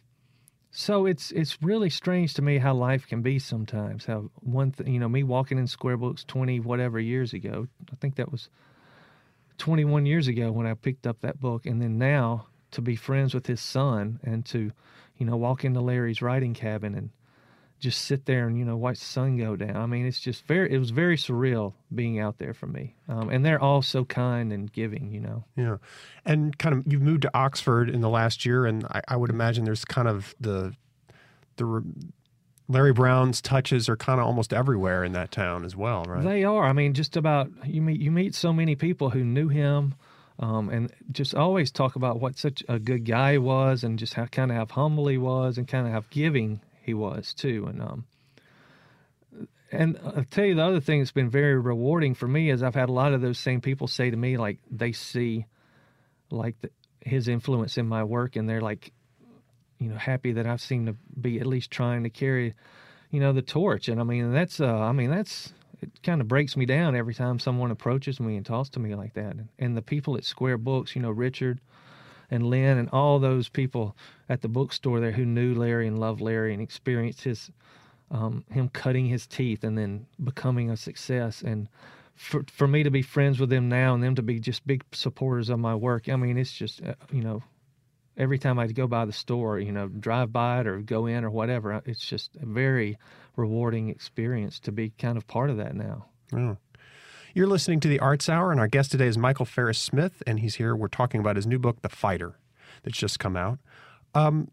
[0.71, 4.05] so it's it's really strange to me how life can be sometimes.
[4.05, 7.67] How one, th- you know, me walking in Square Books twenty whatever years ago.
[7.91, 8.49] I think that was
[9.57, 12.95] twenty one years ago when I picked up that book, and then now to be
[12.95, 14.71] friends with his son and to,
[15.17, 17.09] you know, walk into Larry's writing cabin and
[17.79, 19.75] just sit there and you know watch the sun go down.
[19.75, 20.71] I mean, it's just very.
[20.71, 22.95] It was very surreal being out there for me.
[23.07, 25.11] Um, and they're all so kind and giving.
[25.11, 25.43] You know.
[25.55, 25.77] Yeah,
[26.25, 29.29] and kind of you've moved to Oxford in the last year, and I, I would
[29.29, 30.73] imagine there's kind of the
[31.57, 31.83] the
[32.67, 36.23] Larry Brown's touches are kind of almost everywhere in that town as well, right?
[36.23, 36.63] They are.
[36.63, 39.93] I mean, just about you meet you meet so many people who knew him,
[40.39, 44.15] um, and just always talk about what such a good guy he was, and just
[44.15, 47.67] how kind of how humble he was, and kind of how giving he was too.
[47.69, 48.05] And um,
[49.71, 52.75] and I'll tell you the other thing that's been very rewarding for me is I've
[52.75, 55.45] had a lot of those same people say to me like they see
[56.31, 58.91] like the, his influence in my work, and they're like,
[59.79, 62.53] you know, happy that I've seemed to be at least trying to carry,
[63.11, 63.87] you know, the torch.
[63.87, 67.13] And I mean, that's uh, I mean, that's it kind of breaks me down every
[67.13, 69.35] time someone approaches me and talks to me like that.
[69.59, 71.59] And, the people at Square Books, you know, Richard
[72.31, 73.95] and Lynn and all those people
[74.29, 77.51] at the bookstore there who knew Larry and loved Larry and experienced his
[78.11, 81.41] um, him cutting his teeth and then becoming a success.
[81.41, 81.67] And
[82.15, 84.83] for for me to be friends with them now and them to be just big
[84.91, 87.43] supporters of my work, I mean, it's just uh, you know.
[88.17, 91.25] Every time I'd go by the store, you know, drive by it or go in
[91.25, 92.97] or whatever, it's just a very
[93.35, 96.05] rewarding experience to be kind of part of that now.
[97.33, 100.39] You're listening to the Arts Hour, and our guest today is Michael Farris Smith, and
[100.39, 100.73] he's here.
[100.75, 102.37] We're talking about his new book, The Fighter,
[102.83, 103.59] that's just come out.
[104.13, 104.49] Um,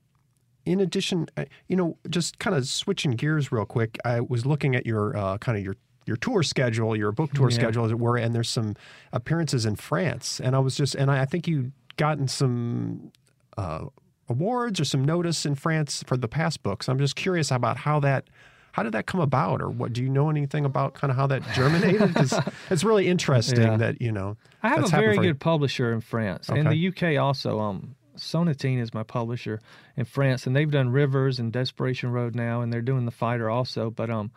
[0.66, 4.74] in addition, uh, you know, just kind of switching gears real quick, I was looking
[4.74, 7.54] at your uh, kind of your your tour schedule, your book tour Yeah.
[7.54, 8.74] schedule, as it were, and there's some
[9.12, 10.40] appearances in France.
[10.40, 13.12] And I was just, and I, I think you gotten some
[13.56, 13.86] uh,
[14.28, 16.88] awards or some notice in France for the past books.
[16.88, 18.28] I'm just curious about how that.
[18.72, 19.92] How did that come about, or what?
[19.92, 22.16] Do you know anything about kind of how that germinated?
[22.70, 23.76] it's really interesting Yeah.
[23.76, 24.38] that you know.
[24.62, 25.30] I have that's a very happened for you.
[25.34, 27.60] good publisher in France and the UK also.
[27.60, 29.60] Um, Sonatine is my publisher
[29.94, 33.50] in France, and they've done Rivers and Desperation Road now, and they're doing The Fighter
[33.50, 33.90] also.
[33.90, 34.30] But um,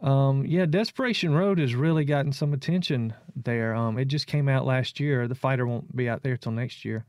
[0.00, 3.74] um, yeah, Desperation Road has really gotten some attention there.
[3.74, 5.26] Um, it just came out last year.
[5.28, 7.04] The Fighter won't be out there till next year.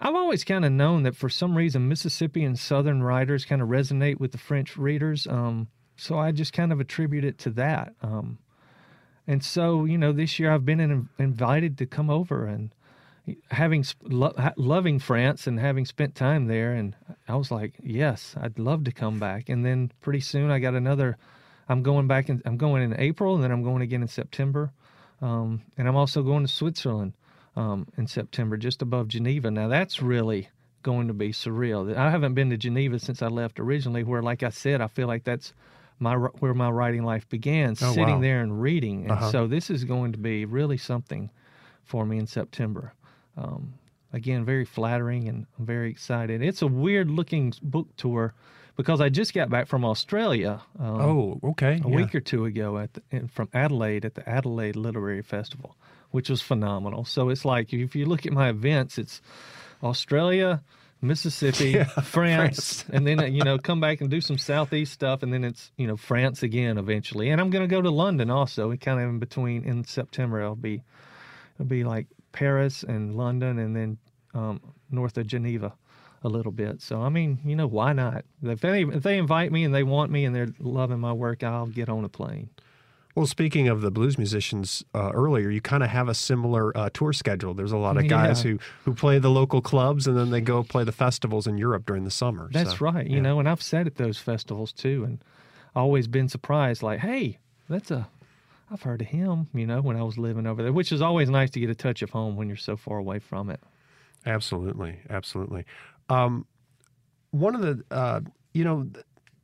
[0.00, 3.68] I've always kind of known that for some reason Mississippi and Southern writers kind of
[3.68, 5.26] resonate with the French readers.
[5.26, 7.94] Um, so I just kind of attribute it to that.
[8.02, 8.38] Um,
[9.26, 12.74] and so, you know, this year I've been in, invited to come over and
[13.50, 16.94] having lo- loving France and having spent time there, and
[17.26, 19.48] I was like, yes, I'd love to come back.
[19.48, 21.16] And then pretty soon I got another.
[21.66, 24.72] I'm going back and I'm going in April, and then I'm going again in September,
[25.22, 27.14] um, and I'm also going to Switzerland
[27.56, 29.50] um, in September, just above Geneva.
[29.50, 30.48] Now that's really
[30.82, 31.96] going to be surreal.
[31.96, 35.06] I haven't been to Geneva since I left originally, where, like I said, I feel
[35.08, 35.52] like that's
[35.98, 38.20] my where my writing life began, Oh, sitting wow.
[38.20, 39.02] there and reading.
[39.04, 39.30] And Uh-huh.
[39.30, 41.30] so this is going to be really something
[41.84, 42.92] for me in September.
[43.36, 43.74] Um,
[44.12, 46.42] again, very flattering, and I'm very excited.
[46.42, 48.34] It's a weird looking book tour
[48.76, 50.60] because I just got back from Australia.
[50.78, 51.80] Um, Oh, okay.
[51.84, 51.96] a yeah.
[51.96, 55.76] week or two ago at the, from Adelaide at the Adelaide Literary Festival,
[56.14, 57.04] which was phenomenal.
[57.04, 59.20] So it's like if you look at my events, it's
[59.82, 60.62] Australia,
[61.02, 62.84] Mississippi, France, France.
[62.92, 65.88] and then you know come back and do some southeast stuff, and then it's you
[65.88, 67.30] know France again eventually.
[67.30, 70.40] And I'm going to go to London also, and kind of in between in September.
[70.40, 70.82] I'll be
[71.56, 73.98] it'll be like Paris and London, and then
[74.34, 74.60] um,
[74.92, 75.72] north of Geneva
[76.22, 76.80] a little bit.
[76.80, 78.24] So I mean, you know, why not?
[78.40, 81.42] If they if they invite me and they want me and they're loving my work,
[81.42, 82.50] I'll get on a plane.
[83.14, 86.90] Well, speaking of the blues musicians uh, earlier, you kind of have a similar uh,
[86.92, 87.54] tour schedule.
[87.54, 88.52] There's a lot of guys Yeah.
[88.52, 91.86] who, who play the local clubs and then they go play the festivals in Europe
[91.86, 92.50] during the summer.
[92.52, 93.06] That's So, right.
[93.06, 93.22] You yeah.
[93.22, 95.18] know, and I've sat at those festivals too, and
[95.76, 96.82] always been surprised.
[96.82, 97.38] Like, hey,
[97.68, 98.08] that's a
[98.70, 99.46] I've heard of him.
[99.54, 101.74] You know, when I was living over there, which is always nice to get a
[101.76, 103.60] touch of home when you're so far away from it.
[104.26, 105.64] Absolutely, absolutely.
[106.08, 106.46] Um,
[107.30, 108.20] one of the, uh,
[108.52, 108.88] you know,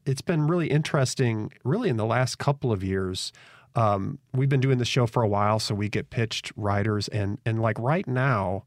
[0.06, 3.32] it's been really interesting, really in the last couple of years.
[3.74, 7.38] Um, we've been doing the show for a while, so we get pitched writers, and
[7.46, 8.64] and like right now,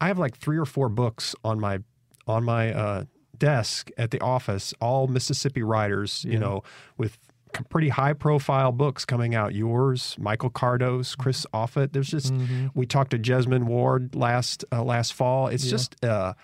[0.00, 1.78] I have like three or four books on my
[2.26, 3.04] on my uh,
[3.38, 6.38] desk at the office, all Mississippi writers, you Yeah.
[6.40, 6.62] know,
[6.96, 7.18] with
[7.70, 9.54] pretty high profile books coming out.
[9.54, 11.92] Yours, Michael Kardos, Chris Offutt.
[11.92, 12.34] There's just
[12.74, 15.46] we talked to Jesmyn Ward last uh, last fall.
[15.48, 15.70] It's Yeah.
[15.70, 16.34] just uh,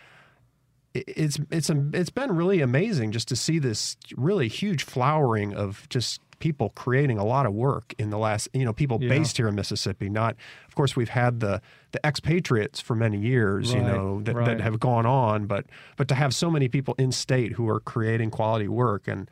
[0.94, 6.20] it's it's it's been really amazing just to see this really huge flowering of just
[6.40, 9.08] people creating a lot of work in the last you know people Yeah.
[9.10, 10.34] based here in Mississippi not
[10.66, 11.60] of course we've had the
[11.92, 15.66] the expatriates for many years you know that, that have gone on but
[15.96, 19.30] but to have so many people in state who are creating quality work and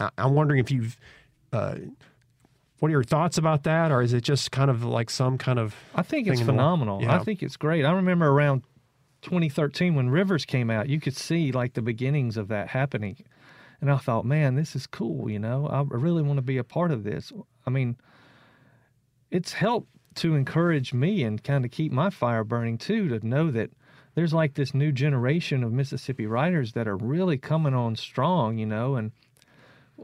[0.00, 0.98] I- I'm wondering if you've
[1.52, 1.76] uh,
[2.80, 5.58] what are your thoughts about that or is it just kind of like some kind
[5.58, 7.02] of I think it's in the- phenomenal.
[7.02, 7.14] Yeah.
[7.14, 7.84] I think it's great.
[7.84, 8.62] I remember around
[9.22, 13.24] 2013 when Rivers came out, you could see like the beginnings of that happening.
[13.80, 15.66] And I thought, man, this is cool, you know.
[15.66, 17.32] I really want to be a part of this.
[17.66, 17.96] I mean,
[19.30, 23.50] it's helped to encourage me and kind of keep my fire burning too to know
[23.50, 23.70] that
[24.14, 28.66] there's like this new generation of Mississippi writers that are really coming on strong, you
[28.66, 29.12] know, and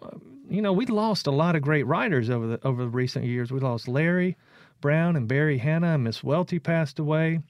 [0.00, 0.10] uh,
[0.48, 3.50] you know, we lost a lot of great writers over the over the recent years.
[3.50, 4.36] We lost Larry
[4.80, 7.40] Brown and Barry Hannah, and Miss Welty passed away,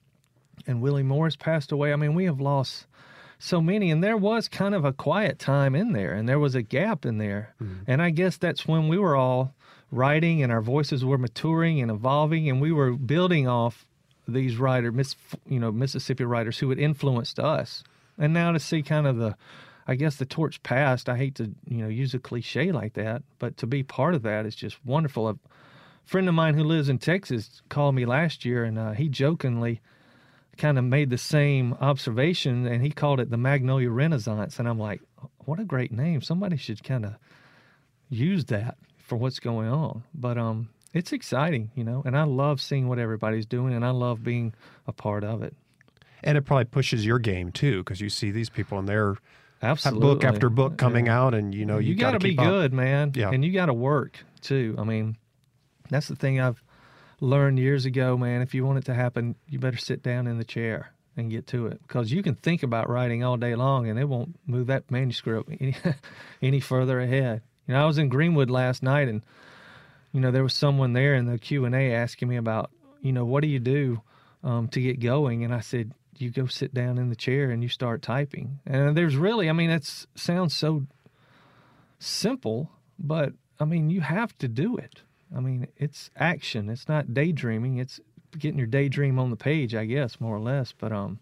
[0.65, 1.93] and Willie Morris passed away.
[1.93, 2.87] I mean, we have lost
[3.39, 6.55] so many, and there was kind of a quiet time in there, and there was
[6.55, 7.53] a gap in there,
[7.85, 9.53] and I guess that's when we were all
[9.91, 13.85] writing, and our voices were maturing and evolving, and we were building off
[14.27, 15.15] these writers, Miss,
[15.47, 17.83] you know, Mississippi writers who had influenced us,
[18.17, 19.35] and now to see kind of the
[19.87, 21.07] I guess the torch passed.
[21.07, 24.23] I hate to, you know, use a cliche like that, but to be part of
[24.23, 25.29] that is just wonderful.
[25.29, 25.37] A
[26.03, 29.79] friend of mine who lives in Texas called me last year, and uh, he jokingly
[30.57, 34.59] kind of made the same observation, and he called it the Magnolia Renaissance.
[34.59, 35.01] And I'm like,
[35.45, 36.21] what a great name!
[36.21, 37.15] Somebody should kind of
[38.09, 40.03] use that for what's going on.
[40.13, 43.91] But um, it's exciting, you know, and I love seeing what everybody's doing, and I
[43.91, 44.53] love being
[44.87, 45.55] a part of it.
[46.23, 49.15] and it probably pushes your game too because you see these people and they're
[49.61, 51.19] Absolutely, book after book coming Yeah.
[51.21, 52.45] out, and you know you, you got to be up.
[52.45, 53.11] good, man.
[53.15, 53.31] Yeah.
[53.31, 54.75] And you got to work too.
[54.77, 55.17] I mean,
[55.89, 56.61] that's the thing I've
[57.19, 58.41] learned years ago, man.
[58.41, 61.47] If you want it to happen, you better sit down in the chair and get
[61.47, 64.67] to it because you can think about writing all day long and it won't move
[64.67, 65.75] that manuscript any,
[66.41, 67.41] any further ahead.
[67.67, 69.23] You know, I was in Greenwood last night and
[70.11, 73.11] you know, there was someone there in the Q and A asking me about, you
[73.11, 74.01] know, what do you do
[74.43, 75.43] um, to get going?
[75.43, 78.59] And I said, you go sit down in the chair and you start typing.
[78.65, 80.87] And there's really, I mean, it sounds so
[81.99, 85.01] simple, but I mean, you have to do it.
[85.35, 86.69] I mean, it's action.
[86.69, 87.77] It's not daydreaming.
[87.77, 87.99] It's
[88.37, 90.73] getting your daydream on the page, I guess, more or less.
[90.77, 91.19] But um,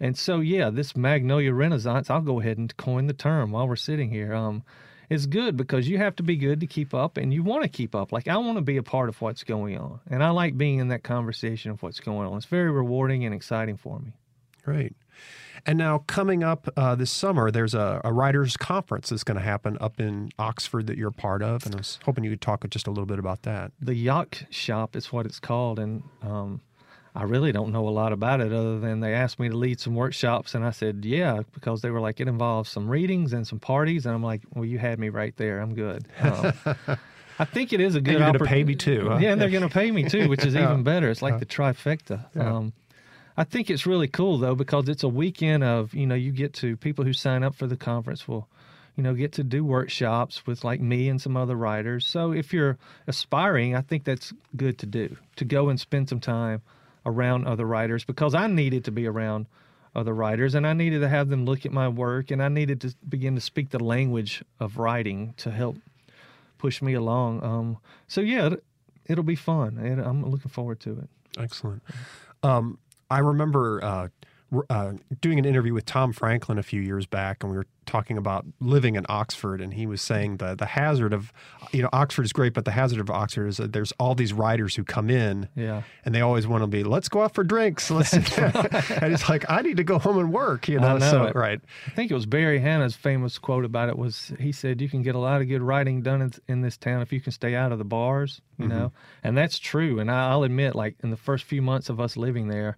[0.00, 3.76] and so yeah, this Magnolia Renaissance, I'll go ahead and coin the term while we're
[3.76, 4.34] sitting here.
[4.34, 4.64] Um,
[5.08, 7.68] is good because you have to be good to keep up, and you want to
[7.68, 8.12] keep up.
[8.12, 10.78] Like I want to be a part of what's going on, and I like being
[10.78, 12.36] in that conversation of what's going on.
[12.38, 14.12] It's very rewarding and exciting for me.
[14.64, 14.94] Great.
[15.64, 19.44] And now, coming up uh, this summer, there's a, a writers' conference that's going to
[19.44, 22.68] happen up in Oxford that you're part of, and I was hoping you could talk
[22.68, 23.70] just a little bit about that.
[23.80, 26.60] The Yacht Shop is what it's called, and um,
[27.14, 29.78] I really don't know a lot about it other than they asked me to lead
[29.78, 33.46] some workshops, and I said yeah because they were like it involves some readings and
[33.46, 35.60] some parties, and I'm like, well, you had me right there.
[35.60, 36.08] I'm good.
[36.20, 36.52] Um,
[37.38, 38.14] I think it is a good.
[38.14, 39.08] And you're going to pay me too.
[39.08, 39.18] Huh?
[39.18, 41.10] Yeah, and they're going to pay me too, which is even better.
[41.10, 42.24] It's like the trifecta.
[42.34, 42.56] Yeah.
[42.56, 42.72] Um,
[43.36, 46.52] I think it's really cool though because it's a weekend of you know you get
[46.54, 48.48] to people who sign up for the conference will
[48.96, 52.06] you know get to do workshops with like me and some other writers.
[52.06, 56.20] So if you're aspiring, I think that's good to do to go and spend some
[56.20, 56.62] time
[57.04, 59.46] around other writers because I needed to be around
[59.94, 62.80] other writers and I needed to have them look at my work and I needed
[62.82, 65.76] to begin to speak the language of writing to help
[66.58, 67.42] push me along.
[67.42, 67.78] Um,
[68.08, 68.54] so yeah,
[69.06, 69.78] it, will be fun.
[69.78, 71.08] And I'm looking forward to it.
[71.38, 71.82] Excellent.
[72.42, 72.78] Um,
[73.12, 74.08] I remember uh,
[74.68, 78.18] uh, doing an interview with Tom Franklin a few years back, and we were talking
[78.18, 81.32] about living in Oxford, and he was saying the the hazard of,
[81.72, 84.32] you know, Oxford is great, but the hazard of Oxford is that there's all these
[84.32, 87.44] writers who come in, yeah, and they always want to be, let's go out for
[87.44, 91.10] drinks, let's, and it's like I need to go home and work, you know, know
[91.10, 91.34] so it.
[91.34, 91.60] right.
[91.86, 95.02] I think it was Barry Hannah's famous quote about it was he said, "You can
[95.02, 97.54] get a lot of good writing done in, in this town if you can stay
[97.54, 98.78] out of the bars," you mm-hmm.
[98.78, 98.92] know,
[99.22, 99.98] and that's true.
[99.98, 102.76] And I'll admit, like in the first few months of us living there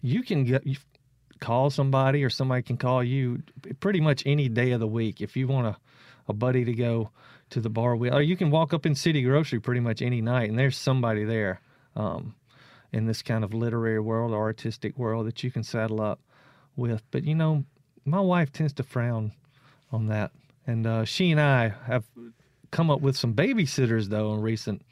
[0.00, 0.76] you can get you
[1.40, 3.42] call somebody or somebody can call you
[3.80, 5.76] pretty much any day of the week if you want a,
[6.28, 7.10] a buddy to go
[7.50, 8.12] to the bar with.
[8.12, 11.24] Or you can walk up in city grocery pretty much any night and there's somebody
[11.24, 11.60] there
[11.96, 12.34] um,
[12.92, 16.20] in this kind of literary world or artistic world that you can saddle up
[16.76, 17.02] with.
[17.10, 17.64] But you know
[18.04, 19.32] my wife tends to frown
[19.92, 20.32] on that.
[20.66, 22.04] And uh, she and i have
[22.70, 24.82] come up with some babysitters though in recent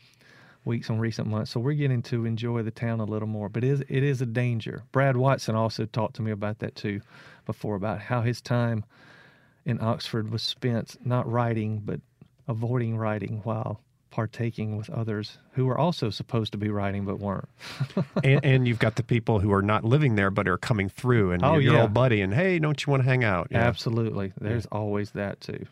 [0.67, 1.53] weeks on recent months.
[1.53, 3.49] So we're getting to enjoy the town a little more.
[3.49, 4.83] But it is, it is a danger.
[4.93, 7.01] Brad Watson also talked to me about that too
[7.47, 8.85] before, about how his time
[9.65, 12.01] in Oxford was spent not writing, but
[12.49, 17.49] avoiding writing while partaking with others who were also supposed to be writing but weren't.
[18.25, 21.33] and, and, you've got the people who are not living there but are coming through
[21.33, 21.83] and oh, your yeah.
[21.83, 23.49] old buddy and hey, don't you want to hang out?
[23.51, 23.59] Yeah.
[23.59, 24.33] Absolutely.
[24.41, 24.79] There's yeah.
[24.79, 25.67] always that too.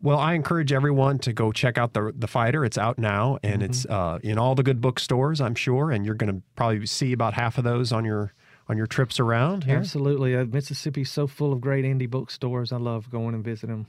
[0.00, 2.64] Well, I encourage everyone to go check out the the fighter.
[2.64, 3.70] It's out now, and mm-hmm.
[3.70, 5.90] it's uh, in all the good bookstores, I'm sure.
[5.90, 8.32] And you're going to probably see about half of those on your
[8.68, 9.64] on your trips around.
[9.64, 9.76] Here.
[9.76, 12.72] Absolutely, uh, Mississippi's so full of great indie bookstores.
[12.72, 13.86] I love going and visiting them.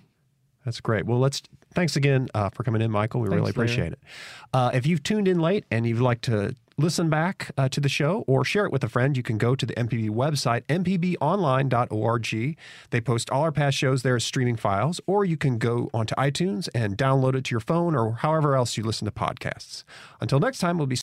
[0.65, 1.05] That's great.
[1.05, 1.41] Well, let's
[1.73, 3.21] thanks again uh, for coming in, Michael.
[3.21, 3.91] We thanks, really appreciate Larry.
[3.91, 3.99] it.
[4.53, 7.89] Uh, if you've tuned in late and you'd like to listen back uh, to the
[7.89, 12.57] show or share it with a friend, you can go to the MPB website, mpbonline.org.
[12.89, 16.15] They post all our past shows there as streaming files, or you can go onto
[16.15, 19.83] iTunes and download it to your phone or however else you listen to podcasts.
[20.21, 20.95] Until next time, we'll be